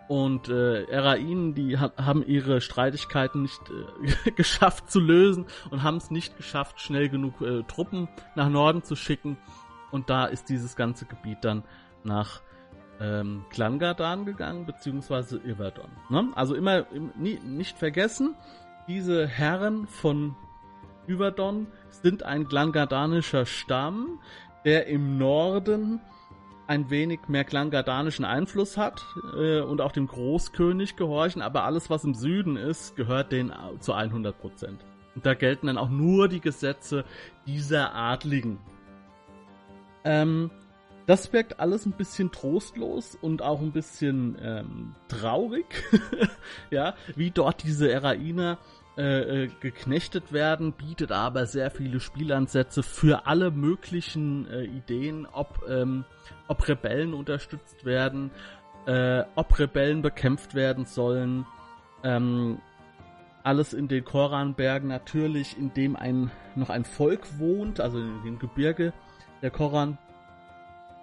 Und 0.09 0.49
äh, 0.49 0.85
Erain, 0.85 1.55
die 1.55 1.79
ha 1.79 1.91
haben 1.97 2.25
ihre 2.25 2.61
Streitigkeiten 2.61 3.43
nicht 3.43 3.61
äh, 3.71 4.31
geschafft 4.37 4.91
zu 4.91 5.01
lösen 5.01 5.47
und 5.71 5.83
haben 5.83 5.97
es 5.97 6.11
nicht 6.11 6.37
geschafft, 6.37 6.81
schnell 6.81 7.09
genug 7.09 7.41
äh, 7.41 7.65
Truppen 7.65 8.09
nach 8.37 8.49
Norden 8.49 8.85
zu 8.85 8.95
schicken. 8.95 9.37
Und 9.91 10.09
da 10.09 10.27
ist 10.27 10.49
dieses 10.49 10.77
ganze 10.77 11.07
Gebiet 11.07 11.39
dann 11.43 11.65
nach 12.05 12.41
ähm, 13.01 13.45
Klangadan 13.51 14.25
gegangen, 14.25 14.67
beziehungsweise 14.67 15.39
Iverdon. 15.39 15.91
Ne? 16.09 16.29
Also 16.35 16.55
immer 16.55 16.91
im, 16.93 17.13
nie, 17.17 17.39
nicht 17.45 17.79
vergessen, 17.79 18.35
diese 18.89 19.27
Herren 19.27 19.87
von 19.87 20.37
Iverdon 21.07 21.67
sind 21.91 22.23
ein 22.23 22.49
klangadanischer 22.49 23.47
Stamm, 23.47 24.21
der 24.65 24.87
im 24.87 25.19
Norden 25.19 26.01
ein 26.67 26.91
wenig 26.91 27.21
mehr 27.29 27.45
klangadanischen 27.45 28.25
Einfluss 28.25 28.77
hat 28.77 29.05
äh, 29.37 29.61
und 29.61 29.81
auch 29.81 29.93
dem 29.93 30.09
Großkönig 30.09 30.97
gehorchen, 30.97 31.43
aber 31.43 31.65
alles, 31.65 31.91
was 31.91 32.05
im 32.05 32.15
Süden 32.15 32.57
ist, 32.57 32.97
gehört 32.97 33.31
denen 33.31 33.53
zu 33.81 33.95
100%. 33.95 34.35
Und 35.15 35.25
da 35.25 35.35
gelten 35.35 35.69
dann 35.69 35.79
auch 35.79 35.89
nur 35.89 36.29
die 36.29 36.41
Gesetze 36.41 37.05
dieser 37.47 37.95
Adligen. 37.95 38.59
Ähm, 40.05 40.51
das 41.07 41.33
wirkt 41.33 41.61
alles 41.61 41.87
ein 41.87 41.93
bisschen 41.93 42.33
trostlos 42.33 43.17
und 43.21 43.43
auch 43.43 43.61
ein 43.61 43.73
bisschen 43.73 44.37
ähm, 44.41 44.95
traurig, 45.09 45.67
ja, 46.71 46.95
wie 47.15 47.31
dort 47.31 47.63
diese 47.63 47.91
Erainer 47.91 48.59
äh, 48.99 49.45
äh, 49.45 49.51
geknechtet 49.61 50.33
werden, 50.33 50.73
bietet 50.73 51.13
aber 51.13 51.45
sehr 51.47 51.71
viele 51.71 52.01
Spielansätze 52.01 52.83
für 52.83 53.27
alle 53.27 53.51
möglichen 53.51 54.49
äh, 54.49 54.65
Ideen, 54.65 55.27
ob, 55.27 55.69
ähm, 55.69 56.05
ob 56.49 56.67
Rebellen 56.67 57.13
unterstützt 57.13 57.85
werden, 57.85 58.31
äh, 58.87 59.23
ob 59.35 59.59
Rebellen 59.59 60.01
bekämpft 60.01 60.55
werden 60.55 60.87
sollen. 60.87 61.47
Ähm, 62.03 62.59
alles 63.43 63.75
in 63.75 63.87
den 63.87 64.05
Koranbergen 64.05 64.89
natürlich, 64.89 65.59
in 65.59 65.75
dem 65.75 65.95
ein, 65.95 66.31
noch 66.55 66.71
ein 66.71 66.87
Volk 66.87 67.39
wohnt, 67.39 67.81
also 67.81 68.01
in 68.01 68.23
dem 68.25 68.39
Gebirge 68.39 68.93
der 69.43 69.51
Koran 69.51 69.99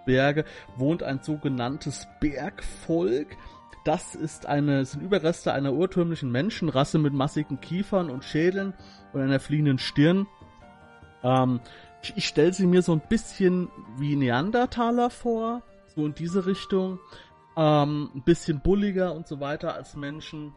Berge 0.06 0.46
wohnt 0.78 1.04
ein 1.04 1.22
sogenanntes 1.22 2.08
Bergvolk. 2.20 3.38
Das 3.86 4.16
ist 4.16 4.46
eine, 4.46 4.86
sind 4.86 5.02
Überreste 5.02 5.54
einer 5.54 5.74
urtümlichen 5.74 6.32
Menschenrasse 6.32 7.00
mit 7.00 7.14
massigen 7.14 7.60
Kiefern 7.60 8.10
und 8.10 8.24
Schädeln 8.24 8.74
und 9.12 9.22
einer 9.22 9.40
fliehenden 9.40 9.78
Stirn. 9.78 10.28
Ähm, 11.24 11.60
ich, 12.02 12.14
ich 12.16 12.28
stelle 12.28 12.54
sie 12.54 12.68
mir 12.68 12.82
so 12.82 12.94
ein 12.94 13.02
bisschen 13.08 13.70
wie 13.98 14.16
Neandertaler 14.16 15.10
vor, 15.10 15.64
so 15.96 16.06
in 16.06 16.14
diese 16.14 16.46
Richtung. 16.46 17.00
Ähm, 17.56 18.10
ein 18.16 18.24
bisschen 18.24 18.62
bulliger 18.62 19.14
und 19.14 19.28
so 19.28 19.40
weiter 19.40 19.76
als 19.76 19.96
Menschen, 19.96 20.54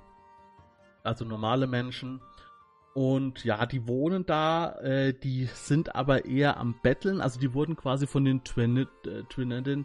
also 1.03 1.25
normale 1.25 1.67
Menschen. 1.67 2.21
Und 2.97 3.45
ja, 3.45 3.67
die 3.67 3.87
wohnen 3.87 4.25
da, 4.25 4.71
äh, 4.79 5.13
die 5.13 5.51
sind 5.53 5.95
aber 5.95 6.25
eher 6.25 6.57
am 6.57 6.77
Betteln. 6.83 7.21
Also 7.21 7.39
die 7.39 7.53
wurden 7.53 7.77
quasi 7.77 8.07
von 8.07 8.25
den 8.25 8.43
Twined, 8.43 8.89
äh, 9.05 9.23
Twinedin 9.25 9.85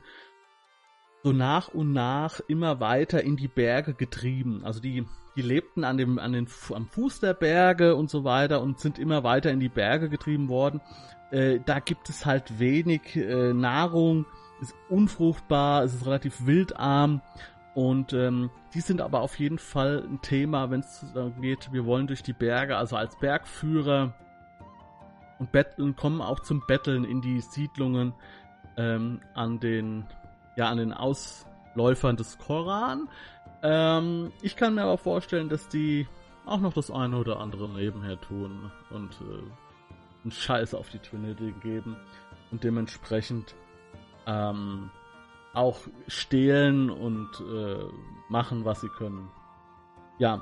so 1.22 1.34
nach 1.34 1.68
und 1.68 1.91
nach 1.91 2.39
immer 2.48 2.80
weiter 2.80 3.22
in 3.22 3.36
die 3.36 3.50
Berge 3.50 3.96
getrieben. 3.96 4.62
Also 4.63 4.80
die, 4.80 5.06
die 5.36 5.41
lebten 5.41 5.84
an 5.84 5.98
dem, 5.98 6.20
an 6.20 6.32
den, 6.32 6.48
am 6.74 6.88
Fuß 6.88 7.20
der 7.20 7.34
Berge 7.34 7.98
und 7.98 8.10
so 8.10 8.24
weiter 8.24 8.62
und 8.62 8.80
sind 8.80 8.98
immer 8.98 9.25
weiter 9.25 9.51
in 9.51 9.60
die 9.60 9.68
Berge 9.68 10.08
getrieben 10.08 10.48
worden. 10.48 10.80
Äh, 11.32 11.60
da 11.65 11.80
gibt 11.80 12.08
es 12.08 12.25
halt 12.25 12.60
wenig 12.60 13.18
äh, 13.18 13.51
Nahrung, 13.51 14.25
ist 14.62 14.74
unfruchtbar, 14.88 15.84
es 15.84 15.96
ist 15.96 16.06
relativ 16.06 16.46
wildarm 16.46 17.22
und 17.73 18.13
ähm, 18.13 18.49
die 18.73 18.81
sind 18.81 19.01
aber 19.01 19.21
auf 19.21 19.39
jeden 19.39 19.57
Fall 19.57 20.03
ein 20.05 20.21
Thema, 20.21 20.69
wenn 20.69 20.81
es 20.81 21.05
geht, 21.39 21.71
wir 21.71 21.85
wollen 21.85 22.07
durch 22.07 22.23
die 22.23 22.33
Berge, 22.33 22.77
also 22.77 22.97
als 22.97 23.17
Bergführer 23.17 24.13
und 25.39 25.51
betteln, 25.51 25.95
kommen 25.95 26.21
auch 26.21 26.41
zum 26.41 26.63
Betteln 26.67 27.05
in 27.05 27.21
die 27.21 27.39
Siedlungen 27.39 28.13
ähm, 28.77 29.21
an 29.33 29.59
den, 29.59 30.05
ja, 30.55 30.69
an 30.69 30.77
den 30.77 30.93
Ausläufern 30.93 32.17
des 32.17 32.37
Koran. 32.37 33.07
Ähm, 33.63 34.31
ich 34.41 34.55
kann 34.57 34.75
mir 34.75 34.83
aber 34.83 34.97
vorstellen, 34.97 35.47
dass 35.47 35.69
die 35.69 36.07
auch 36.45 36.59
noch 36.59 36.73
das 36.73 36.91
eine 36.91 37.17
oder 37.17 37.39
andere 37.39 37.69
nebenher 37.69 38.19
tun 38.19 38.71
und 38.89 39.13
äh, 39.21 39.43
einen 40.23 40.31
Scheiß 40.31 40.73
auf 40.73 40.89
die 40.89 40.99
Trinity 40.99 41.53
geben 41.61 41.95
und 42.51 42.63
dementsprechend 42.63 43.55
ähm, 44.27 44.89
auch 45.53 45.79
stehlen 46.08 46.89
und 46.89 47.29
äh, 47.41 47.86
machen, 48.29 48.65
was 48.65 48.81
sie 48.81 48.89
können. 48.89 49.29
Ja, 50.17 50.41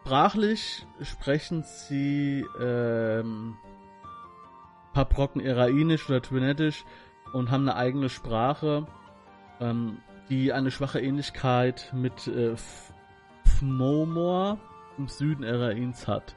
sprachlich 0.00 0.86
sprechen 1.00 1.62
sie 1.62 2.44
ähm, 2.60 3.56
paar 4.92 5.04
Brocken 5.04 5.40
Erainisch 5.40 6.08
oder 6.08 6.22
Twinetisch 6.22 6.84
und 7.32 7.50
haben 7.50 7.68
eine 7.68 7.76
eigene 7.76 8.08
Sprache, 8.08 8.86
ähm, 9.60 9.98
die 10.30 10.52
eine 10.52 10.70
schwache 10.70 11.00
Ähnlichkeit 11.00 11.92
mit 11.94 12.28
äh, 12.28 12.54
Fmomor 13.44 14.58
im 14.96 15.08
Süden 15.08 15.42
Erains 15.42 16.06
hat. 16.08 16.36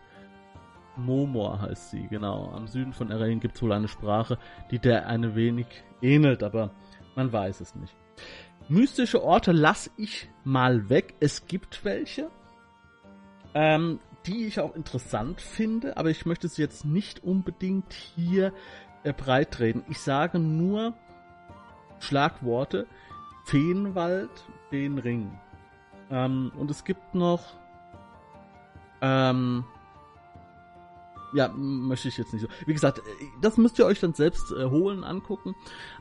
Momor 0.96 1.62
heißt 1.62 1.92
sie, 1.92 2.08
genau. 2.08 2.52
Am 2.54 2.68
Süden 2.68 2.92
von 2.92 3.12
Erain 3.12 3.40
gibt 3.40 3.56
es 3.56 3.62
wohl 3.62 3.72
eine 3.72 3.88
Sprache, 3.88 4.40
die 4.72 4.80
der 4.80 5.08
eine 5.08 5.36
wenig 5.36 5.68
ähnelt, 6.02 6.42
aber 6.42 6.72
man 7.18 7.34
weiß 7.34 7.62
es 7.62 7.76
nicht. 7.76 7.96
Mystische 8.70 9.24
Orte 9.24 9.52
lasse 9.52 9.90
ich 9.98 10.30
mal 10.44 10.90
weg. 10.90 11.16
Es 11.20 11.48
gibt 11.48 11.84
welche, 11.84 12.30
ähm, 13.54 14.00
die 14.26 14.46
ich 14.46 14.60
auch 14.60 14.76
interessant 14.76 15.42
finde, 15.42 15.98
aber 15.98 16.12
ich 16.12 16.26
möchte 16.26 16.48
sie 16.48 16.62
jetzt 16.62 16.86
nicht 16.86 17.24
unbedingt 17.24 17.92
hier 17.94 18.54
äh, 19.04 19.14
breitreden. 19.14 19.84
Ich 19.90 20.00
sage 20.00 20.38
nur 20.38 20.94
Schlagworte. 22.00 22.86
Feenwald, 23.46 24.30
den 24.72 25.00
Ring. 25.00 25.40
Ähm, 26.12 26.52
und 26.56 26.70
es 26.70 26.84
gibt 26.84 27.16
noch 27.16 27.56
ähm, 29.02 29.64
ja, 31.34 31.50
möchte 31.50 32.08
ich 32.08 32.18
jetzt 32.18 32.34
nicht 32.34 32.44
so. 32.44 32.48
Wie 32.66 32.74
gesagt, 32.74 33.00
äh, 33.00 33.02
das 33.42 33.58
müsst 33.58 33.80
ihr 33.80 33.86
euch 33.86 34.00
dann 34.00 34.14
selbst 34.14 34.52
äh, 34.52 34.66
holen, 34.66 35.04
angucken. 35.04 35.56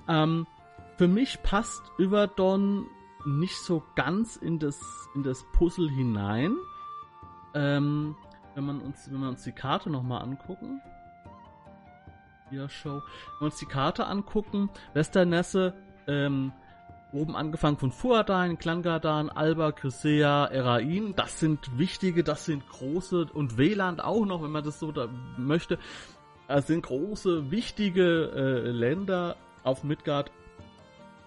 Ähm, 0.08 0.46
für 0.97 1.09
mich 1.09 1.43
passt 1.43 1.83
Yverdon 1.99 2.87
nicht 3.26 3.57
so 3.57 3.83
ganz 3.95 4.37
in 4.37 4.59
das, 4.59 4.81
in 5.15 5.23
das 5.23 5.45
Puzzle 5.53 5.91
hinein. 5.91 6.57
Ähm, 7.55 8.17
wenn, 8.55 8.65
man 8.65 8.81
uns, 8.81 9.11
wenn 9.11 9.21
wir 9.21 9.29
uns 9.29 9.43
die 9.43 9.53
Karte 9.53 9.91
nochmal 9.91 10.23
angucken. 10.23 10.81
Hier 12.50 12.69
Show. 12.69 12.95
Wenn 12.95 13.41
wir 13.41 13.45
uns 13.47 13.57
die 13.57 13.67
Karte 13.67 14.07
angucken, 14.07 14.71
Westernesse, 14.95 15.75
ähm, 16.07 16.53
oben 17.12 17.37
angefangen 17.37 17.76
von 17.76 17.93
Fuadain, 17.93 18.59
Klangadan, 18.59 19.31
Alba, 19.31 19.73
Crisea, 19.73 20.47
Erain, 20.47 21.15
das 21.17 21.41
sind 21.41 21.79
wichtige, 21.79 22.25
das 22.25 22.45
sind 22.45 22.67
große 22.69 23.26
und 23.33 23.59
WLAN 23.59 24.00
auch 24.00 24.25
noch, 24.25 24.43
wenn 24.43 24.50
man 24.50 24.65
das 24.65 24.79
so 24.79 24.93
da 24.93 25.09
möchte. 25.37 25.79
Das 26.49 26.69
sind 26.69 26.83
große, 26.87 27.50
wichtige 27.50 28.31
äh, 28.31 28.71
Länder 28.71 29.37
auf 29.65 29.83
Midgard 29.83 30.31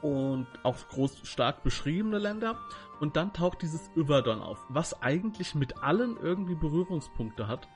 und 0.01 0.48
auch 0.63 0.75
groß 0.89 1.22
stark 1.24 1.63
beschriebene 1.63 2.18
Länder. 2.18 2.58
Und 3.00 3.15
dann 3.15 3.34
taucht 3.34 3.62
dieses 3.62 3.89
Iverdon 3.96 4.41
auf, 4.41 4.58
was 4.70 5.01
eigentlich 5.01 5.56
mit 5.56 5.82
allen 5.82 6.18
irgendwie 6.18 6.56
Berührungspunkte 6.56 7.48
hat. 7.48 7.68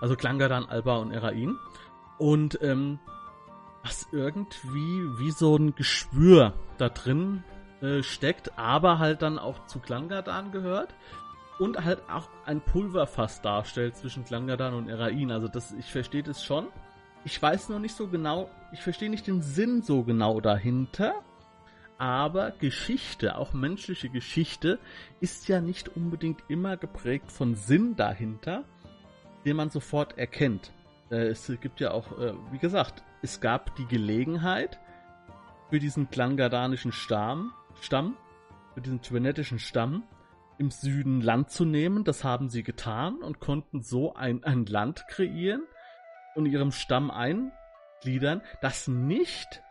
Also 0.00 0.16
Klangadan, 0.16 0.66
Alba 0.66 0.96
und 0.96 1.12
Erain. 1.12 1.58
Und 2.18 2.58
ähm, 2.62 2.98
was 3.84 4.08
irgendwie 4.10 5.18
wie 5.18 5.30
so 5.30 5.56
ein 5.56 5.74
Geschwür 5.74 6.54
da 6.78 6.88
drin 6.88 7.44
äh, 7.80 8.02
steckt, 8.02 8.58
aber 8.58 8.98
halt 8.98 9.22
dann 9.22 9.38
auch 9.38 9.66
zu 9.66 9.78
Klangadan 9.78 10.50
gehört 10.50 10.94
und 11.58 11.84
halt 11.84 12.02
auch 12.10 12.28
ein 12.44 12.60
Pulverfass 12.60 13.42
darstellt 13.42 13.96
zwischen 13.96 14.24
Klangadan 14.24 14.74
und 14.74 14.88
Erain. 14.88 15.30
Also 15.30 15.48
das, 15.48 15.72
ich 15.72 15.92
verstehe 15.92 16.22
das 16.22 16.44
schon. 16.44 16.66
Ich 17.26 17.42
weiß 17.42 17.70
noch 17.70 17.80
nicht 17.80 17.96
so 17.96 18.06
genau, 18.06 18.48
ich 18.70 18.82
verstehe 18.82 19.10
nicht 19.10 19.26
den 19.26 19.42
Sinn 19.42 19.82
so 19.82 20.04
genau 20.04 20.40
dahinter. 20.40 21.24
Aber 21.98 22.52
Geschichte, 22.52 23.36
auch 23.36 23.52
menschliche 23.52 24.08
Geschichte, 24.08 24.78
ist 25.18 25.48
ja 25.48 25.60
nicht 25.60 25.88
unbedingt 25.96 26.44
immer 26.46 26.76
geprägt 26.76 27.32
von 27.32 27.56
Sinn 27.56 27.96
dahinter, 27.96 28.62
den 29.44 29.56
man 29.56 29.70
sofort 29.70 30.16
erkennt. 30.16 30.72
Äh, 31.10 31.26
es 31.26 31.50
gibt 31.60 31.80
ja 31.80 31.90
auch, 31.90 32.16
äh, 32.16 32.32
wie 32.52 32.58
gesagt, 32.58 33.02
es 33.22 33.40
gab 33.40 33.74
die 33.74 33.86
Gelegenheit 33.86 34.78
für 35.68 35.80
diesen 35.80 36.08
klangadanischen 36.08 36.92
Stamm, 36.92 37.52
Stamm, 37.80 38.16
für 38.74 38.82
diesen 38.82 39.02
tibetischen 39.02 39.58
Stamm, 39.58 40.04
im 40.58 40.70
Süden 40.70 41.22
Land 41.22 41.50
zu 41.50 41.64
nehmen. 41.64 42.04
Das 42.04 42.22
haben 42.22 42.50
sie 42.50 42.62
getan 42.62 43.16
und 43.16 43.40
konnten 43.40 43.82
so 43.82 44.14
ein, 44.14 44.44
ein 44.44 44.64
Land 44.66 45.08
kreieren 45.08 45.62
und 46.36 46.46
ihrem 46.46 46.72
Stamm 46.72 47.10
eingliedern, 47.10 48.42
das 48.60 48.88
nicht 48.88 49.62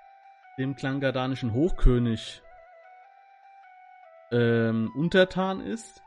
dem 0.57 0.75
klangadanischen 0.75 1.53
Hochkönig 1.53 2.41
ähm, 4.31 4.91
untertan 4.95 5.61
ist. 5.61 6.01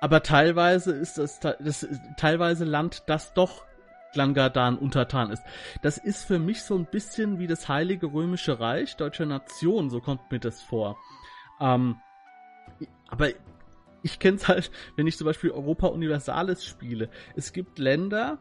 Aber 0.00 0.22
teilweise 0.22 0.92
ist 0.92 1.18
das, 1.18 1.40
das 1.40 1.86
teilweise 2.16 2.64
Land, 2.64 3.04
das 3.06 3.34
doch 3.34 3.64
Klangadan 4.12 4.78
untertan 4.78 5.30
ist. 5.30 5.42
Das 5.82 5.98
ist 5.98 6.24
für 6.24 6.38
mich 6.38 6.62
so 6.62 6.76
ein 6.76 6.86
bisschen 6.86 7.38
wie 7.38 7.46
das 7.46 7.68
Heilige 7.68 8.06
Römische 8.06 8.58
Reich 8.58 8.96
deutscher 8.96 9.26
Nation, 9.26 9.90
so 9.90 10.00
kommt 10.00 10.30
mir 10.30 10.40
das 10.40 10.62
vor. 10.62 10.96
Ähm, 11.60 12.00
aber 13.08 13.30
ich 14.02 14.18
kenne 14.18 14.36
es 14.36 14.48
halt, 14.48 14.70
wenn 14.96 15.06
ich 15.06 15.16
zum 15.16 15.26
Beispiel 15.26 15.50
Europa 15.50 15.88
Universalis 15.88 16.64
spiele. 16.64 17.08
Es 17.36 17.52
gibt 17.52 17.78
Länder, 17.78 18.38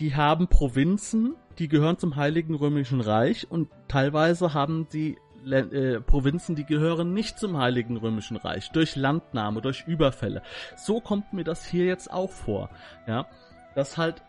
die 0.00 0.14
haben 0.14 0.48
Provinzen, 0.48 1.34
die 1.58 1.68
gehören 1.68 1.98
zum 1.98 2.16
Heiligen 2.16 2.54
Römischen 2.54 3.00
Reich 3.00 3.50
und 3.50 3.68
teilweise 3.88 4.54
haben 4.54 4.88
die 4.92 5.18
äh, 5.50 6.00
Provinzen, 6.00 6.54
die 6.54 6.64
gehören 6.64 7.12
nicht 7.14 7.38
zum 7.38 7.58
Heiligen 7.58 7.96
Römischen 7.96 8.36
Reich, 8.36 8.70
durch 8.70 8.96
Landnahme, 8.96 9.60
durch 9.60 9.84
Überfälle. 9.86 10.42
So 10.76 11.00
kommt 11.00 11.32
mir 11.32 11.44
das 11.44 11.66
hier 11.66 11.84
jetzt 11.84 12.12
auch 12.12 12.30
vor, 12.30 12.70
ja, 13.06 13.26
dass 13.74 13.96
halt 13.96 14.22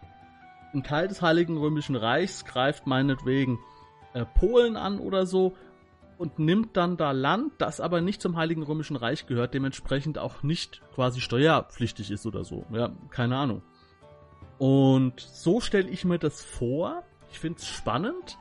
ein 0.73 0.84
Teil 0.84 1.08
des 1.08 1.21
Heiligen 1.21 1.58
Römischen 1.58 1.95
Reichs 1.95 2.45
greift 2.45 2.88
meinetwegen 2.88 3.60
äh, 4.13 4.25
Polen 4.25 4.75
an 4.75 4.99
oder 4.99 5.25
so 5.25 5.56
und 6.17 6.39
nimmt 6.39 6.78
dann 6.78 6.97
da 6.97 7.12
Land, 7.12 7.54
das 7.58 7.80
aber 7.80 8.02
nicht 8.02 8.21
zum 8.21 8.38
Heiligen 8.38 8.63
Römischen 8.63 8.95
Reich 8.95 9.26
gehört, 9.26 9.54
dementsprechend 9.54 10.17
auch 10.17 10.43
nicht 10.43 10.82
quasi 10.93 11.21
steuerpflichtig 11.21 12.12
ist 12.12 12.26
oder 12.26 12.43
so. 12.43 12.65
Ja, 12.71 12.91
keine 13.10 13.38
Ahnung. 13.38 13.62
Und 14.58 15.19
so 15.19 15.60
stelle 15.60 15.89
ich 15.89 16.06
mir 16.06 16.19
das 16.19 16.41
vor. 16.41 17.04
Ich 17.32 17.39
finde 17.39 17.60
es 17.60 17.67
spannend, 17.67 18.38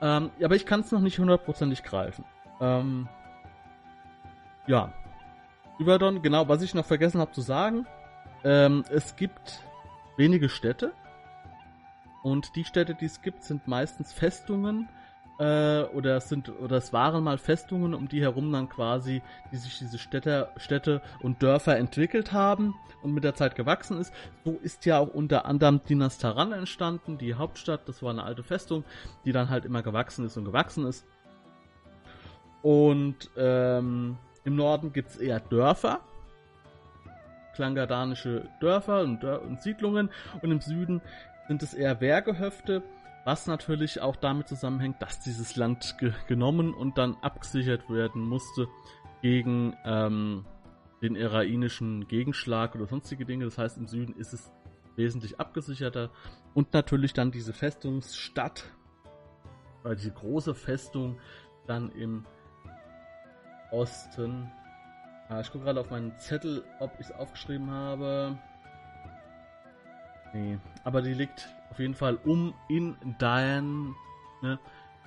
ähm, 0.00 0.30
aber 0.42 0.56
ich 0.56 0.66
kann 0.66 0.80
es 0.80 0.92
noch 0.92 1.00
nicht 1.00 1.18
hundertprozentig 1.18 1.82
greifen. 1.82 2.24
Ähm, 2.60 3.08
ja. 4.66 4.92
Überdon, 5.78 6.22
genau, 6.22 6.48
was 6.48 6.62
ich 6.62 6.74
noch 6.74 6.86
vergessen 6.86 7.20
habe 7.20 7.32
zu 7.32 7.40
sagen. 7.40 7.86
Ähm, 8.44 8.84
es 8.90 9.16
gibt 9.16 9.62
wenige 10.16 10.48
Städte, 10.48 10.92
und 12.26 12.56
die 12.56 12.64
Städte, 12.64 12.96
die 12.96 13.04
es 13.04 13.22
gibt, 13.22 13.44
sind 13.44 13.68
meistens 13.68 14.12
Festungen 14.12 14.88
äh, 15.38 15.82
oder 15.82 16.20
sind 16.20 16.50
oder 16.60 16.76
es 16.76 16.92
waren 16.92 17.24
mal 17.24 17.38
Festungen, 17.38 17.94
um 17.94 18.08
die 18.08 18.20
herum 18.20 18.52
dann 18.52 18.68
quasi, 18.68 19.22
die 19.52 19.56
sich 19.56 19.78
diese 19.78 19.98
Städte, 19.98 20.48
Städte 20.56 21.02
und 21.20 21.42
Dörfer 21.42 21.76
entwickelt 21.76 22.32
haben 22.32 22.74
und 23.02 23.12
mit 23.12 23.24
der 23.24 23.34
Zeit 23.34 23.54
gewachsen 23.54 23.98
ist. 23.98 24.12
So 24.44 24.58
ist 24.62 24.86
ja 24.86 24.98
auch 24.98 25.08
unter 25.08 25.44
anderem 25.44 25.80
Dinastaran 25.84 26.52
entstanden, 26.52 27.18
die 27.18 27.34
Hauptstadt. 27.34 27.88
Das 27.88 28.02
war 28.02 28.10
eine 28.10 28.24
alte 28.24 28.42
Festung, 28.42 28.84
die 29.24 29.32
dann 29.32 29.50
halt 29.50 29.64
immer 29.64 29.82
gewachsen 29.82 30.24
ist 30.24 30.36
und 30.36 30.44
gewachsen 30.44 30.86
ist. 30.86 31.06
Und 32.62 33.30
ähm, 33.36 34.16
im 34.44 34.56
Norden 34.56 34.92
gibt 34.92 35.10
es 35.10 35.16
eher 35.18 35.40
Dörfer, 35.40 36.00
klangadanische 37.54 38.48
Dörfer 38.60 39.02
und, 39.02 39.22
Dör 39.22 39.42
und 39.42 39.62
Siedlungen 39.62 40.10
und 40.42 40.50
im 40.50 40.60
Süden 40.60 41.00
sind 41.48 41.62
es 41.62 41.74
eher 41.74 42.00
Wehrgehöfte, 42.00 42.82
was 43.26 43.48
natürlich 43.48 44.00
auch 44.00 44.14
damit 44.14 44.46
zusammenhängt, 44.46 45.02
dass 45.02 45.18
dieses 45.18 45.56
Land 45.56 45.98
ge 45.98 46.12
genommen 46.28 46.72
und 46.72 46.96
dann 46.96 47.16
abgesichert 47.22 47.90
werden 47.90 48.22
musste 48.22 48.68
gegen 49.20 49.76
ähm, 49.84 50.46
den 51.02 51.16
irainischen 51.16 52.06
Gegenschlag 52.06 52.76
oder 52.76 52.86
sonstige 52.86 53.26
Dinge. 53.26 53.44
Das 53.44 53.58
heißt, 53.58 53.78
im 53.78 53.88
Süden 53.88 54.14
ist 54.14 54.32
es 54.32 54.52
wesentlich 54.94 55.40
abgesicherter 55.40 56.10
und 56.54 56.72
natürlich 56.72 57.14
dann 57.14 57.32
diese 57.32 57.52
Festungsstadt, 57.52 58.64
weil 59.82 59.96
diese 59.96 60.12
große 60.12 60.54
Festung 60.54 61.18
dann 61.66 61.90
im 61.90 62.24
Osten. 63.72 64.52
Ah, 65.28 65.40
ich 65.40 65.50
gucke 65.50 65.64
gerade 65.64 65.80
auf 65.80 65.90
meinen 65.90 66.16
Zettel, 66.18 66.62
ob 66.78 66.92
ich 67.00 67.06
es 67.06 67.12
aufgeschrieben 67.12 67.72
habe. 67.72 68.38
Nee, 70.36 70.58
aber 70.84 71.00
die 71.00 71.14
liegt 71.14 71.48
auf 71.70 71.78
jeden 71.78 71.94
Fall 71.94 72.18
um 72.24 72.52
in 72.68 72.96
Dern, 73.18 73.94
ne? 74.42 74.58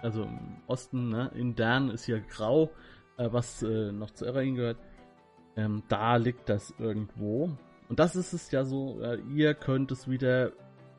also 0.01 0.23
im 0.23 0.57
Osten, 0.65 1.09
ne? 1.09 1.29
in 1.35 1.55
Dern 1.55 1.89
ist 1.89 2.05
hier 2.05 2.19
grau, 2.19 2.71
äh, 3.17 3.29
was 3.31 3.61
äh, 3.61 3.91
noch 3.91 4.09
zu 4.11 4.25
Erain 4.25 4.55
gehört. 4.55 4.77
Ähm, 5.55 5.83
da 5.87 6.15
liegt 6.15 6.49
das 6.49 6.73
irgendwo. 6.79 7.51
Und 7.89 7.99
das 7.99 8.15
ist 8.15 8.33
es 8.33 8.49
ja 8.49 8.63
so, 8.65 8.99
äh, 9.01 9.19
ihr 9.29 9.53
könnt 9.53 9.91
es 9.91 10.09
wieder 10.09 10.51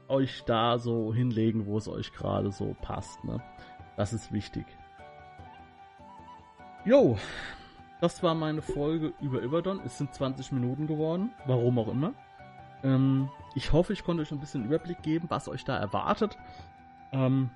euch 0.06 0.44
da 0.44 0.78
so 0.78 1.12
hinlegen, 1.12 1.66
wo 1.66 1.78
es 1.78 1.88
euch 1.88 2.12
gerade 2.12 2.52
so 2.52 2.76
passt. 2.82 3.24
Ne? 3.24 3.42
Das 3.96 4.12
ist 4.12 4.32
wichtig. 4.32 4.64
Jo, 6.84 7.18
das 8.00 8.22
war 8.22 8.34
meine 8.36 8.62
Folge 8.62 9.12
über 9.20 9.42
Iberdon. 9.42 9.80
Es 9.84 9.98
sind 9.98 10.14
20 10.14 10.52
Minuten 10.52 10.86
geworden, 10.86 11.30
warum 11.46 11.78
auch 11.80 11.88
immer. 11.88 12.14
Ähm, 12.82 13.28
ich 13.54 13.72
hoffe, 13.72 13.92
ich 13.92 14.04
konnte 14.04 14.22
euch 14.22 14.30
ein 14.30 14.40
bisschen 14.40 14.64
Überblick 14.64 15.02
geben, 15.02 15.26
was 15.28 15.48
euch 15.48 15.64
da 15.64 15.76
erwartet. 15.76 16.36
Ähm, 17.12 17.50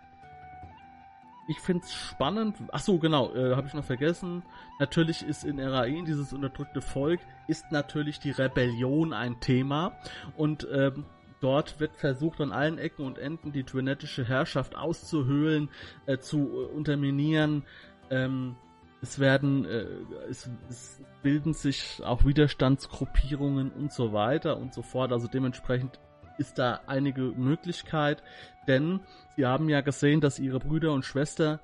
ich 1.47 1.61
finde 1.61 1.85
es 1.85 1.93
spannend. 1.93 2.57
Ach 2.73 2.81
so, 2.81 2.99
genau, 2.99 3.33
äh, 3.35 3.55
habe 3.55 3.67
ich 3.67 3.75
noch 3.75 3.85
vergessen. 3.85 4.43
Natürlich 4.79 5.23
ist 5.23 5.45
in 5.45 5.59
Erain 5.59 6.05
dieses 6.05 6.33
unterdrückte 6.33 6.81
Volk 6.81 7.21
ist 7.49 7.71
natürlich 7.71 8.19
die 8.19 8.31
Rebellion 8.31 9.13
ein 9.13 9.41
Thema 9.41 9.93
und 10.37 10.67
ähm, 10.73 11.05
dort 11.41 11.79
wird 11.79 11.97
versucht 11.97 12.41
an 12.41 12.53
allen 12.53 12.79
Ecken 12.79 13.05
und 13.05 13.19
Enden 13.19 13.53
die 13.53 13.65
twinetische 13.65 14.25
Herrschaft 14.25 14.77
auszuhöhlen, 14.77 15.69
äh, 16.07 16.19
zu 16.19 16.39
äh, 16.39 16.75
unterminieren. 16.75 17.65
Ähm, 18.11 18.57
es 19.03 19.19
werden, 19.19 19.67
äh, 19.67 19.87
es, 20.31 20.49
es, 20.71 21.03
bilden 21.25 21.55
sich 21.55 22.03
auch 22.05 22.25
Widerstandsgruppierungen 22.27 23.73
und 23.73 23.93
so 23.93 24.13
weiter 24.13 24.59
und 24.59 24.75
so 24.75 24.83
fort. 24.83 25.11
Also 25.11 25.27
dementsprechend 25.27 25.99
ist 26.37 26.59
da 26.59 26.83
einige 26.87 27.23
Möglichkeit, 27.23 28.23
denn 28.69 29.01
sie 29.35 29.47
haben 29.47 29.69
ja 29.71 29.81
gesehen, 29.81 30.21
dass 30.21 30.39
ihre 30.39 30.61
Brüder 30.61 30.93
und 30.93 31.05
Schwester, 31.05 31.61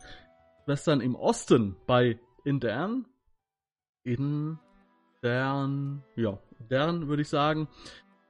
Schwestern 0.64 1.02
im 1.02 1.14
Osten 1.14 1.76
bei 1.86 2.18
Indern, 2.44 3.06
Indern, 4.02 4.48
ja, 6.16 6.38
Indern 6.58 7.08
würde 7.08 7.22
ich 7.22 7.28
sagen, 7.28 7.68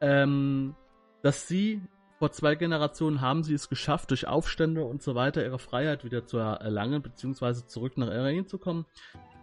ähm, 0.00 0.74
dass 1.22 1.46
sie 1.46 1.80
vor 2.18 2.32
zwei 2.32 2.56
Generationen 2.56 3.20
haben 3.20 3.44
sie 3.44 3.54
es 3.54 3.68
geschafft, 3.68 4.10
durch 4.10 4.26
Aufstände 4.26 4.84
und 4.84 5.00
so 5.00 5.14
weiter 5.14 5.44
ihre 5.44 5.60
Freiheit 5.60 6.04
wieder 6.04 6.26
zu 6.26 6.38
erlangen, 6.38 7.02
beziehungsweise 7.02 7.66
zurück 7.66 7.96
nach 7.96 8.08
Erein 8.08 8.46
zu 8.46 8.58
kommen. 8.58 8.84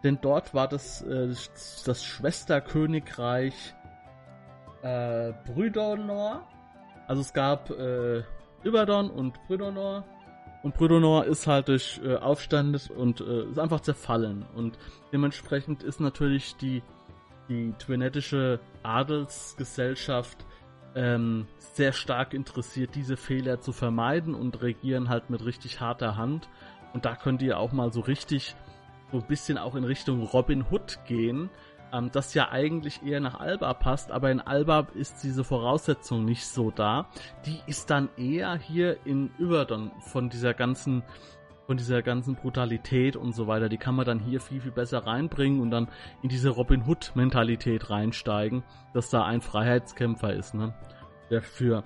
Denn 0.04 0.20
dort 0.22 0.54
war 0.54 0.68
das, 0.68 1.02
äh, 1.02 1.28
das 1.86 2.04
Schwesterkönigreich 2.04 3.76
äh, 4.84 5.34
Brüdonor. 5.46 6.48
Also 7.08 7.22
es 7.22 7.34
gab 7.34 7.70
äh, 7.72 8.24
Iberdon 8.64 9.10
und 9.10 9.40
Brüdonor. 9.48 10.06
Und 10.64 10.76
Brüdonor 10.76 11.26
ist 11.26 11.48
halt 11.48 11.68
durch 11.68 12.02
äh, 12.04 12.16
Aufstand 12.16 12.90
und 12.92 13.22
äh, 13.22 13.44
ist 13.46 13.60
einfach 13.60 13.80
zerfallen. 13.80 14.46
Und 14.56 14.78
dementsprechend 15.14 15.84
ist 15.84 16.00
natürlich 16.00 16.58
die, 16.58 16.84
die 17.48 17.74
twinetische 17.80 18.60
Adelsgesellschaft 18.84 20.46
ähm, 20.96 21.48
sehr 21.74 21.94
stark 21.94 22.34
interessiert, 22.34 22.96
diese 22.96 23.18
Fehler 23.18 23.62
zu 23.62 23.72
vermeiden 23.72 24.34
und 24.34 24.62
regieren 24.62 25.10
halt 25.10 25.30
mit 25.30 25.46
richtig 25.46 25.80
harter 25.80 26.18
Hand. 26.18 26.50
Und 26.94 27.06
da 27.06 27.16
könnt 27.16 27.42
ihr 27.42 27.60
auch 27.60 27.72
mal 27.72 27.94
so 27.94 28.02
richtig 28.02 28.56
so 29.12 29.18
ein 29.18 29.28
bisschen 29.28 29.58
auch 29.58 29.76
in 29.76 29.84
Richtung 29.84 30.24
Robin 30.24 30.66
Hood 30.70 31.00
gehen, 31.06 31.50
ähm, 31.94 32.10
das 32.12 32.34
ja 32.34 32.50
eigentlich 32.50 33.04
eher 33.04 33.20
nach 33.20 33.40
Alba 33.40 33.74
passt, 33.74 34.12
aber 34.12 34.32
in 34.32 34.42
Alba 34.42 34.88
ist 34.94 35.24
diese 35.24 35.44
Voraussetzung 35.44 36.26
nicht 36.26 36.46
so 36.46 36.72
da. 36.72 37.08
Die 37.46 37.60
ist 37.68 37.90
dann 37.90 38.10
eher 38.18 38.56
hier 38.56 38.98
in 39.06 39.32
Überdon 39.38 39.92
von 40.00 40.30
dieser 40.30 40.54
ganzen 40.54 41.04
von 41.68 41.76
dieser 41.76 42.02
ganzen 42.02 42.36
Brutalität 42.36 43.18
und 43.18 43.34
so 43.34 43.46
weiter, 43.48 43.68
die 43.68 43.78
kann 43.78 43.94
man 43.94 44.06
dann 44.06 44.20
hier 44.20 44.40
viel, 44.40 44.62
viel 44.62 44.72
besser 44.72 45.06
reinbringen 45.06 45.60
und 45.60 45.70
dann 45.70 45.90
in 46.24 46.30
diese 46.30 46.48
Robin 46.48 46.86
Hood-Mentalität 46.88 47.90
reinsteigen, 47.90 48.64
dass 48.94 49.10
da 49.10 49.26
ein 49.26 49.42
Freiheitskämpfer 49.42 50.34
ist, 50.34 50.54
ne? 50.54 50.74
Der 51.30 51.42
für, 51.42 51.84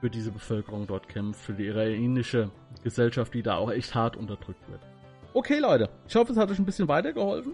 für 0.00 0.10
diese 0.10 0.30
Bevölkerung 0.30 0.86
dort 0.86 1.08
kämpft, 1.08 1.40
für 1.40 1.54
die 1.54 1.66
iranische 1.66 2.52
Gesellschaft, 2.84 3.34
die 3.34 3.42
da 3.42 3.56
auch 3.56 3.72
echt 3.72 3.96
hart 3.96 4.16
unterdrückt 4.16 4.68
wird. 4.70 4.86
Okay, 5.36 5.58
Leute, 5.58 5.90
ich 6.08 6.16
hoffe, 6.16 6.32
es 6.32 6.38
hat 6.38 6.50
euch 6.50 6.58
ein 6.58 6.64
bisschen 6.64 6.88
weitergeholfen. 6.88 7.52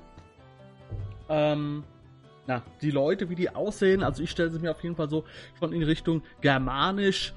Ähm, 1.28 1.82
na, 2.46 2.62
die 2.80 2.92
Leute, 2.92 3.28
wie 3.28 3.34
die 3.34 3.52
aussehen, 3.52 4.04
also 4.04 4.22
ich 4.22 4.30
stelle 4.30 4.50
sie 4.50 4.60
mir 4.60 4.70
auf 4.70 4.80
jeden 4.84 4.94
Fall 4.94 5.08
so 5.10 5.24
schon 5.58 5.72
in 5.72 5.82
Richtung 5.82 6.22
germanisch, 6.40 7.34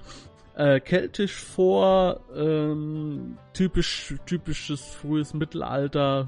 äh, 0.56 0.80
keltisch 0.80 1.34
vor, 1.34 2.20
ähm, 2.36 3.40
typisch, 3.54 4.14
typisches 4.28 4.86
frühes 4.86 5.34
Mittelalter, 5.34 6.28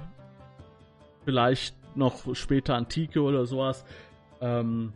vielleicht 1.23 1.75
noch 1.95 2.35
später 2.35 2.73
Antike 2.73 3.21
oder 3.21 3.45
sowas. 3.45 3.85
Ähm, 4.41 4.93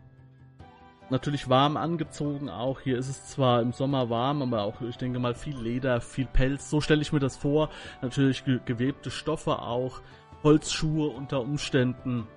natürlich 1.12 1.50
warm 1.50 1.78
angezogen 1.78 2.50
auch. 2.50 2.80
Hier 2.80 2.98
ist 2.98 3.10
es 3.10 3.28
zwar 3.28 3.62
im 3.62 3.74
Sommer 3.74 4.10
warm, 4.10 4.42
aber 4.42 4.64
auch, 4.64 4.82
ich 4.82 4.98
denke 4.98 5.20
mal, 5.20 5.36
viel 5.36 5.58
Leder, 5.58 6.02
viel 6.02 6.26
Pelz. 6.26 6.70
So 6.70 6.82
stelle 6.82 7.02
ich 7.02 7.14
mir 7.14 7.20
das 7.20 7.38
vor. 7.38 7.70
Natürlich 8.02 8.46
ge 8.46 8.60
gewebte 8.66 9.12
Stoffe 9.12 9.60
auch, 9.60 10.02
Holzschuhe 10.44 11.10
unter 11.10 11.42
Umständen. 11.42 12.28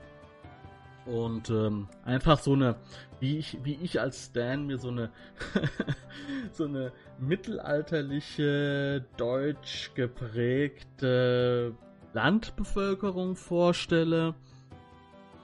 Und 1.06 1.50
ähm, 1.50 1.88
einfach 2.04 2.38
so 2.38 2.54
eine, 2.54 2.76
wie 3.20 3.38
ich, 3.38 3.58
wie 3.62 3.74
ich 3.74 4.00
als 4.00 4.26
Stan 4.26 4.66
mir 4.66 4.78
so 4.78 4.88
eine 4.88 5.10
so 6.52 6.64
eine 6.64 6.92
mittelalterliche, 7.18 9.04
deutsch 9.16 9.92
geprägte 9.94 11.74
Landbevölkerung 12.14 13.36
vorstelle. 13.36 14.34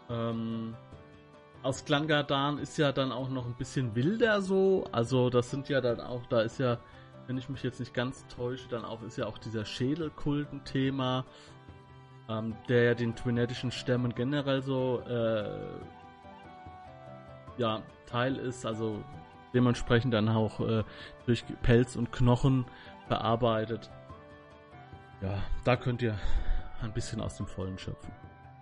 Ähm, 0.08 0.74
aus 1.62 1.84
Klangadan 1.84 2.58
ist 2.58 2.78
ja 2.78 2.92
dann 2.92 3.12
auch 3.12 3.28
noch 3.28 3.46
ein 3.46 3.54
bisschen 3.54 3.94
wilder 3.94 4.40
so. 4.40 4.84
Also 4.92 5.30
das 5.30 5.50
sind 5.50 5.68
ja 5.68 5.80
dann 5.80 6.00
auch, 6.00 6.24
da 6.26 6.40
ist 6.40 6.58
ja, 6.58 6.78
wenn 7.26 7.36
ich 7.36 7.48
mich 7.48 7.62
jetzt 7.62 7.80
nicht 7.80 7.94
ganz 7.94 8.26
täusche, 8.28 8.68
dann 8.68 8.84
auch 8.84 9.02
ist 9.02 9.18
ja 9.18 9.26
auch 9.26 9.38
dieser 9.38 9.64
Schädelkulten-Thema 9.64 11.24
ähm, 12.30 12.54
der 12.68 12.84
ja 12.84 12.94
den 12.94 13.14
twinetischen 13.14 13.72
Stämmen 13.72 14.14
generell 14.14 14.62
so 14.62 15.02
äh, 15.08 15.48
ja, 17.58 17.82
Teil 18.06 18.36
ist, 18.36 18.64
also 18.64 19.02
dementsprechend 19.52 20.14
dann 20.14 20.28
auch 20.28 20.60
äh, 20.60 20.84
durch 21.26 21.44
Pelz 21.62 21.96
und 21.96 22.12
Knochen 22.12 22.64
bearbeitet. 23.08 23.90
Ja, 25.20 25.38
da 25.64 25.76
könnt 25.76 26.00
ihr 26.02 26.16
ein 26.82 26.92
bisschen 26.92 27.20
aus 27.20 27.36
dem 27.36 27.46
Vollen 27.46 27.76
schöpfen. 27.76 28.12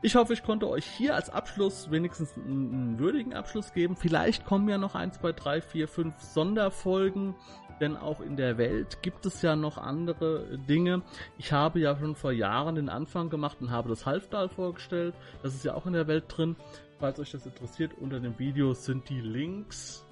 Ich 0.00 0.14
hoffe, 0.14 0.32
ich 0.32 0.44
konnte 0.44 0.68
euch 0.68 0.86
hier 0.86 1.16
als 1.16 1.28
Abschluss 1.28 1.90
wenigstens 1.90 2.36
einen, 2.36 2.98
würdigen 2.98 3.34
Abschluss 3.34 3.72
geben. 3.72 3.96
Vielleicht 3.96 4.44
kommen 4.44 4.68
ja 4.68 4.78
noch 4.78 4.94
1, 4.94 5.18
2, 5.18 5.32
3, 5.32 5.60
4, 5.60 5.88
5 5.88 6.20
Sonderfolgen 6.20 7.34
denn 7.80 7.96
auch 7.96 8.20
in 8.20 8.36
der 8.36 8.58
Welt 8.58 9.02
gibt 9.02 9.26
es 9.26 9.42
ja 9.42 9.56
noch 9.56 9.78
andere 9.78 10.58
Dinge. 10.68 11.02
Ich 11.38 11.52
habe 11.52 11.80
ja 11.80 11.96
schon 11.96 12.14
vor 12.14 12.32
Jahren 12.32 12.74
den 12.74 12.88
Anfang 12.88 13.30
gemacht 13.30 13.58
und 13.60 13.70
habe 13.70 13.88
das 13.88 14.06
Halfdal 14.06 14.48
vorgestellt. 14.48 15.14
Das 15.42 15.54
ist 15.54 15.64
ja 15.64 15.74
auch 15.74 15.86
in 15.86 15.92
der 15.92 16.06
Welt 16.06 16.24
drin. 16.28 16.56
Falls 16.98 17.20
euch 17.20 17.30
das 17.30 17.46
interessiert, 17.46 17.92
unter 18.00 18.20
dem 18.20 18.38
Video 18.38 18.74
sind 18.74 19.08
die 19.08 19.20
Links 19.20 20.04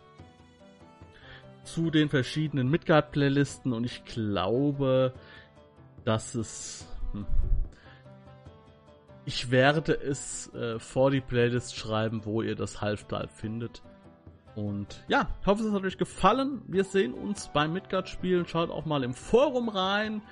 zu 1.64 1.90
den 1.90 2.08
verschiedenen 2.08 2.70
Midgard-Playlisten 2.70 3.72
und 3.72 3.84
ich 3.84 4.04
glaube, 4.04 5.12
dass 6.04 6.34
es. 6.36 6.86
Hm, 7.12 7.26
ich 9.26 9.50
werde 9.50 9.92
es 9.92 10.52
äh, 10.54 10.78
vor 10.78 11.10
die 11.10 11.20
Playlist 11.20 11.76
schreiben, 11.76 12.24
wo 12.24 12.42
ihr 12.42 12.54
das 12.54 12.80
Halfdal 12.80 13.26
findet. 13.28 13.82
Und 14.54 15.04
ja, 15.08 15.28
ich 15.42 15.46
hoffe, 15.46 15.64
es 15.64 15.72
hat 15.72 15.84
euch 15.84 15.98
gefallen. 15.98 16.62
Wir 16.68 16.84
sehen 16.84 17.12
uns 17.12 17.50
beim 17.52 17.72
Midgard-Spielen. 17.74 18.46
Schaut 18.46 18.70
auch 18.70 18.86
mal 18.86 19.02
im 19.02 19.12
Forum 19.12 19.68
rein. 19.68 20.22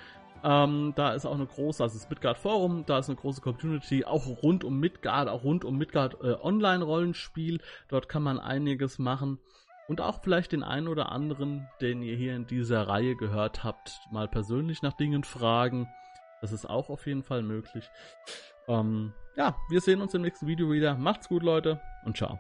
Ähm, 0.44 0.92
da 0.94 1.12
ist 1.12 1.26
auch 1.26 1.34
eine 1.34 1.46
große, 1.46 1.82
also 1.82 1.98
das 1.98 2.08
Midgard 2.08 2.38
Forum, 2.38 2.84
da 2.86 2.98
ist 2.98 3.08
eine 3.08 3.16
große 3.16 3.40
Community, 3.40 4.04
auch 4.04 4.26
rund 4.42 4.62
um 4.62 4.78
Midgard, 4.78 5.28
auch 5.28 5.42
rund 5.42 5.64
um 5.64 5.76
Midgard 5.76 6.22
äh, 6.22 6.34
Online-Rollenspiel. 6.40 7.60
Dort 7.88 8.08
kann 8.08 8.22
man 8.22 8.38
einiges 8.38 8.98
machen. 8.98 9.38
Und 9.88 10.00
auch 10.00 10.22
vielleicht 10.22 10.52
den 10.52 10.62
einen 10.62 10.88
oder 10.88 11.10
anderen, 11.10 11.66
den 11.80 12.02
ihr 12.02 12.16
hier 12.16 12.36
in 12.36 12.46
dieser 12.46 12.86
Reihe 12.86 13.16
gehört 13.16 13.64
habt, 13.64 14.00
mal 14.10 14.28
persönlich 14.28 14.82
nach 14.82 14.94
Dingen 14.94 15.24
fragen. 15.24 15.88
Das 16.40 16.52
ist 16.52 16.68
auch 16.68 16.90
auf 16.90 17.06
jeden 17.06 17.22
Fall 17.22 17.42
möglich. 17.42 17.90
Ähm, 18.68 19.12
ja, 19.36 19.56
wir 19.68 19.80
sehen 19.80 20.00
uns 20.00 20.14
im 20.14 20.22
nächsten 20.22 20.46
Video 20.46 20.70
wieder. 20.70 20.96
Macht's 20.96 21.28
gut, 21.28 21.42
Leute, 21.42 21.80
und 22.04 22.16
ciao. 22.16 22.38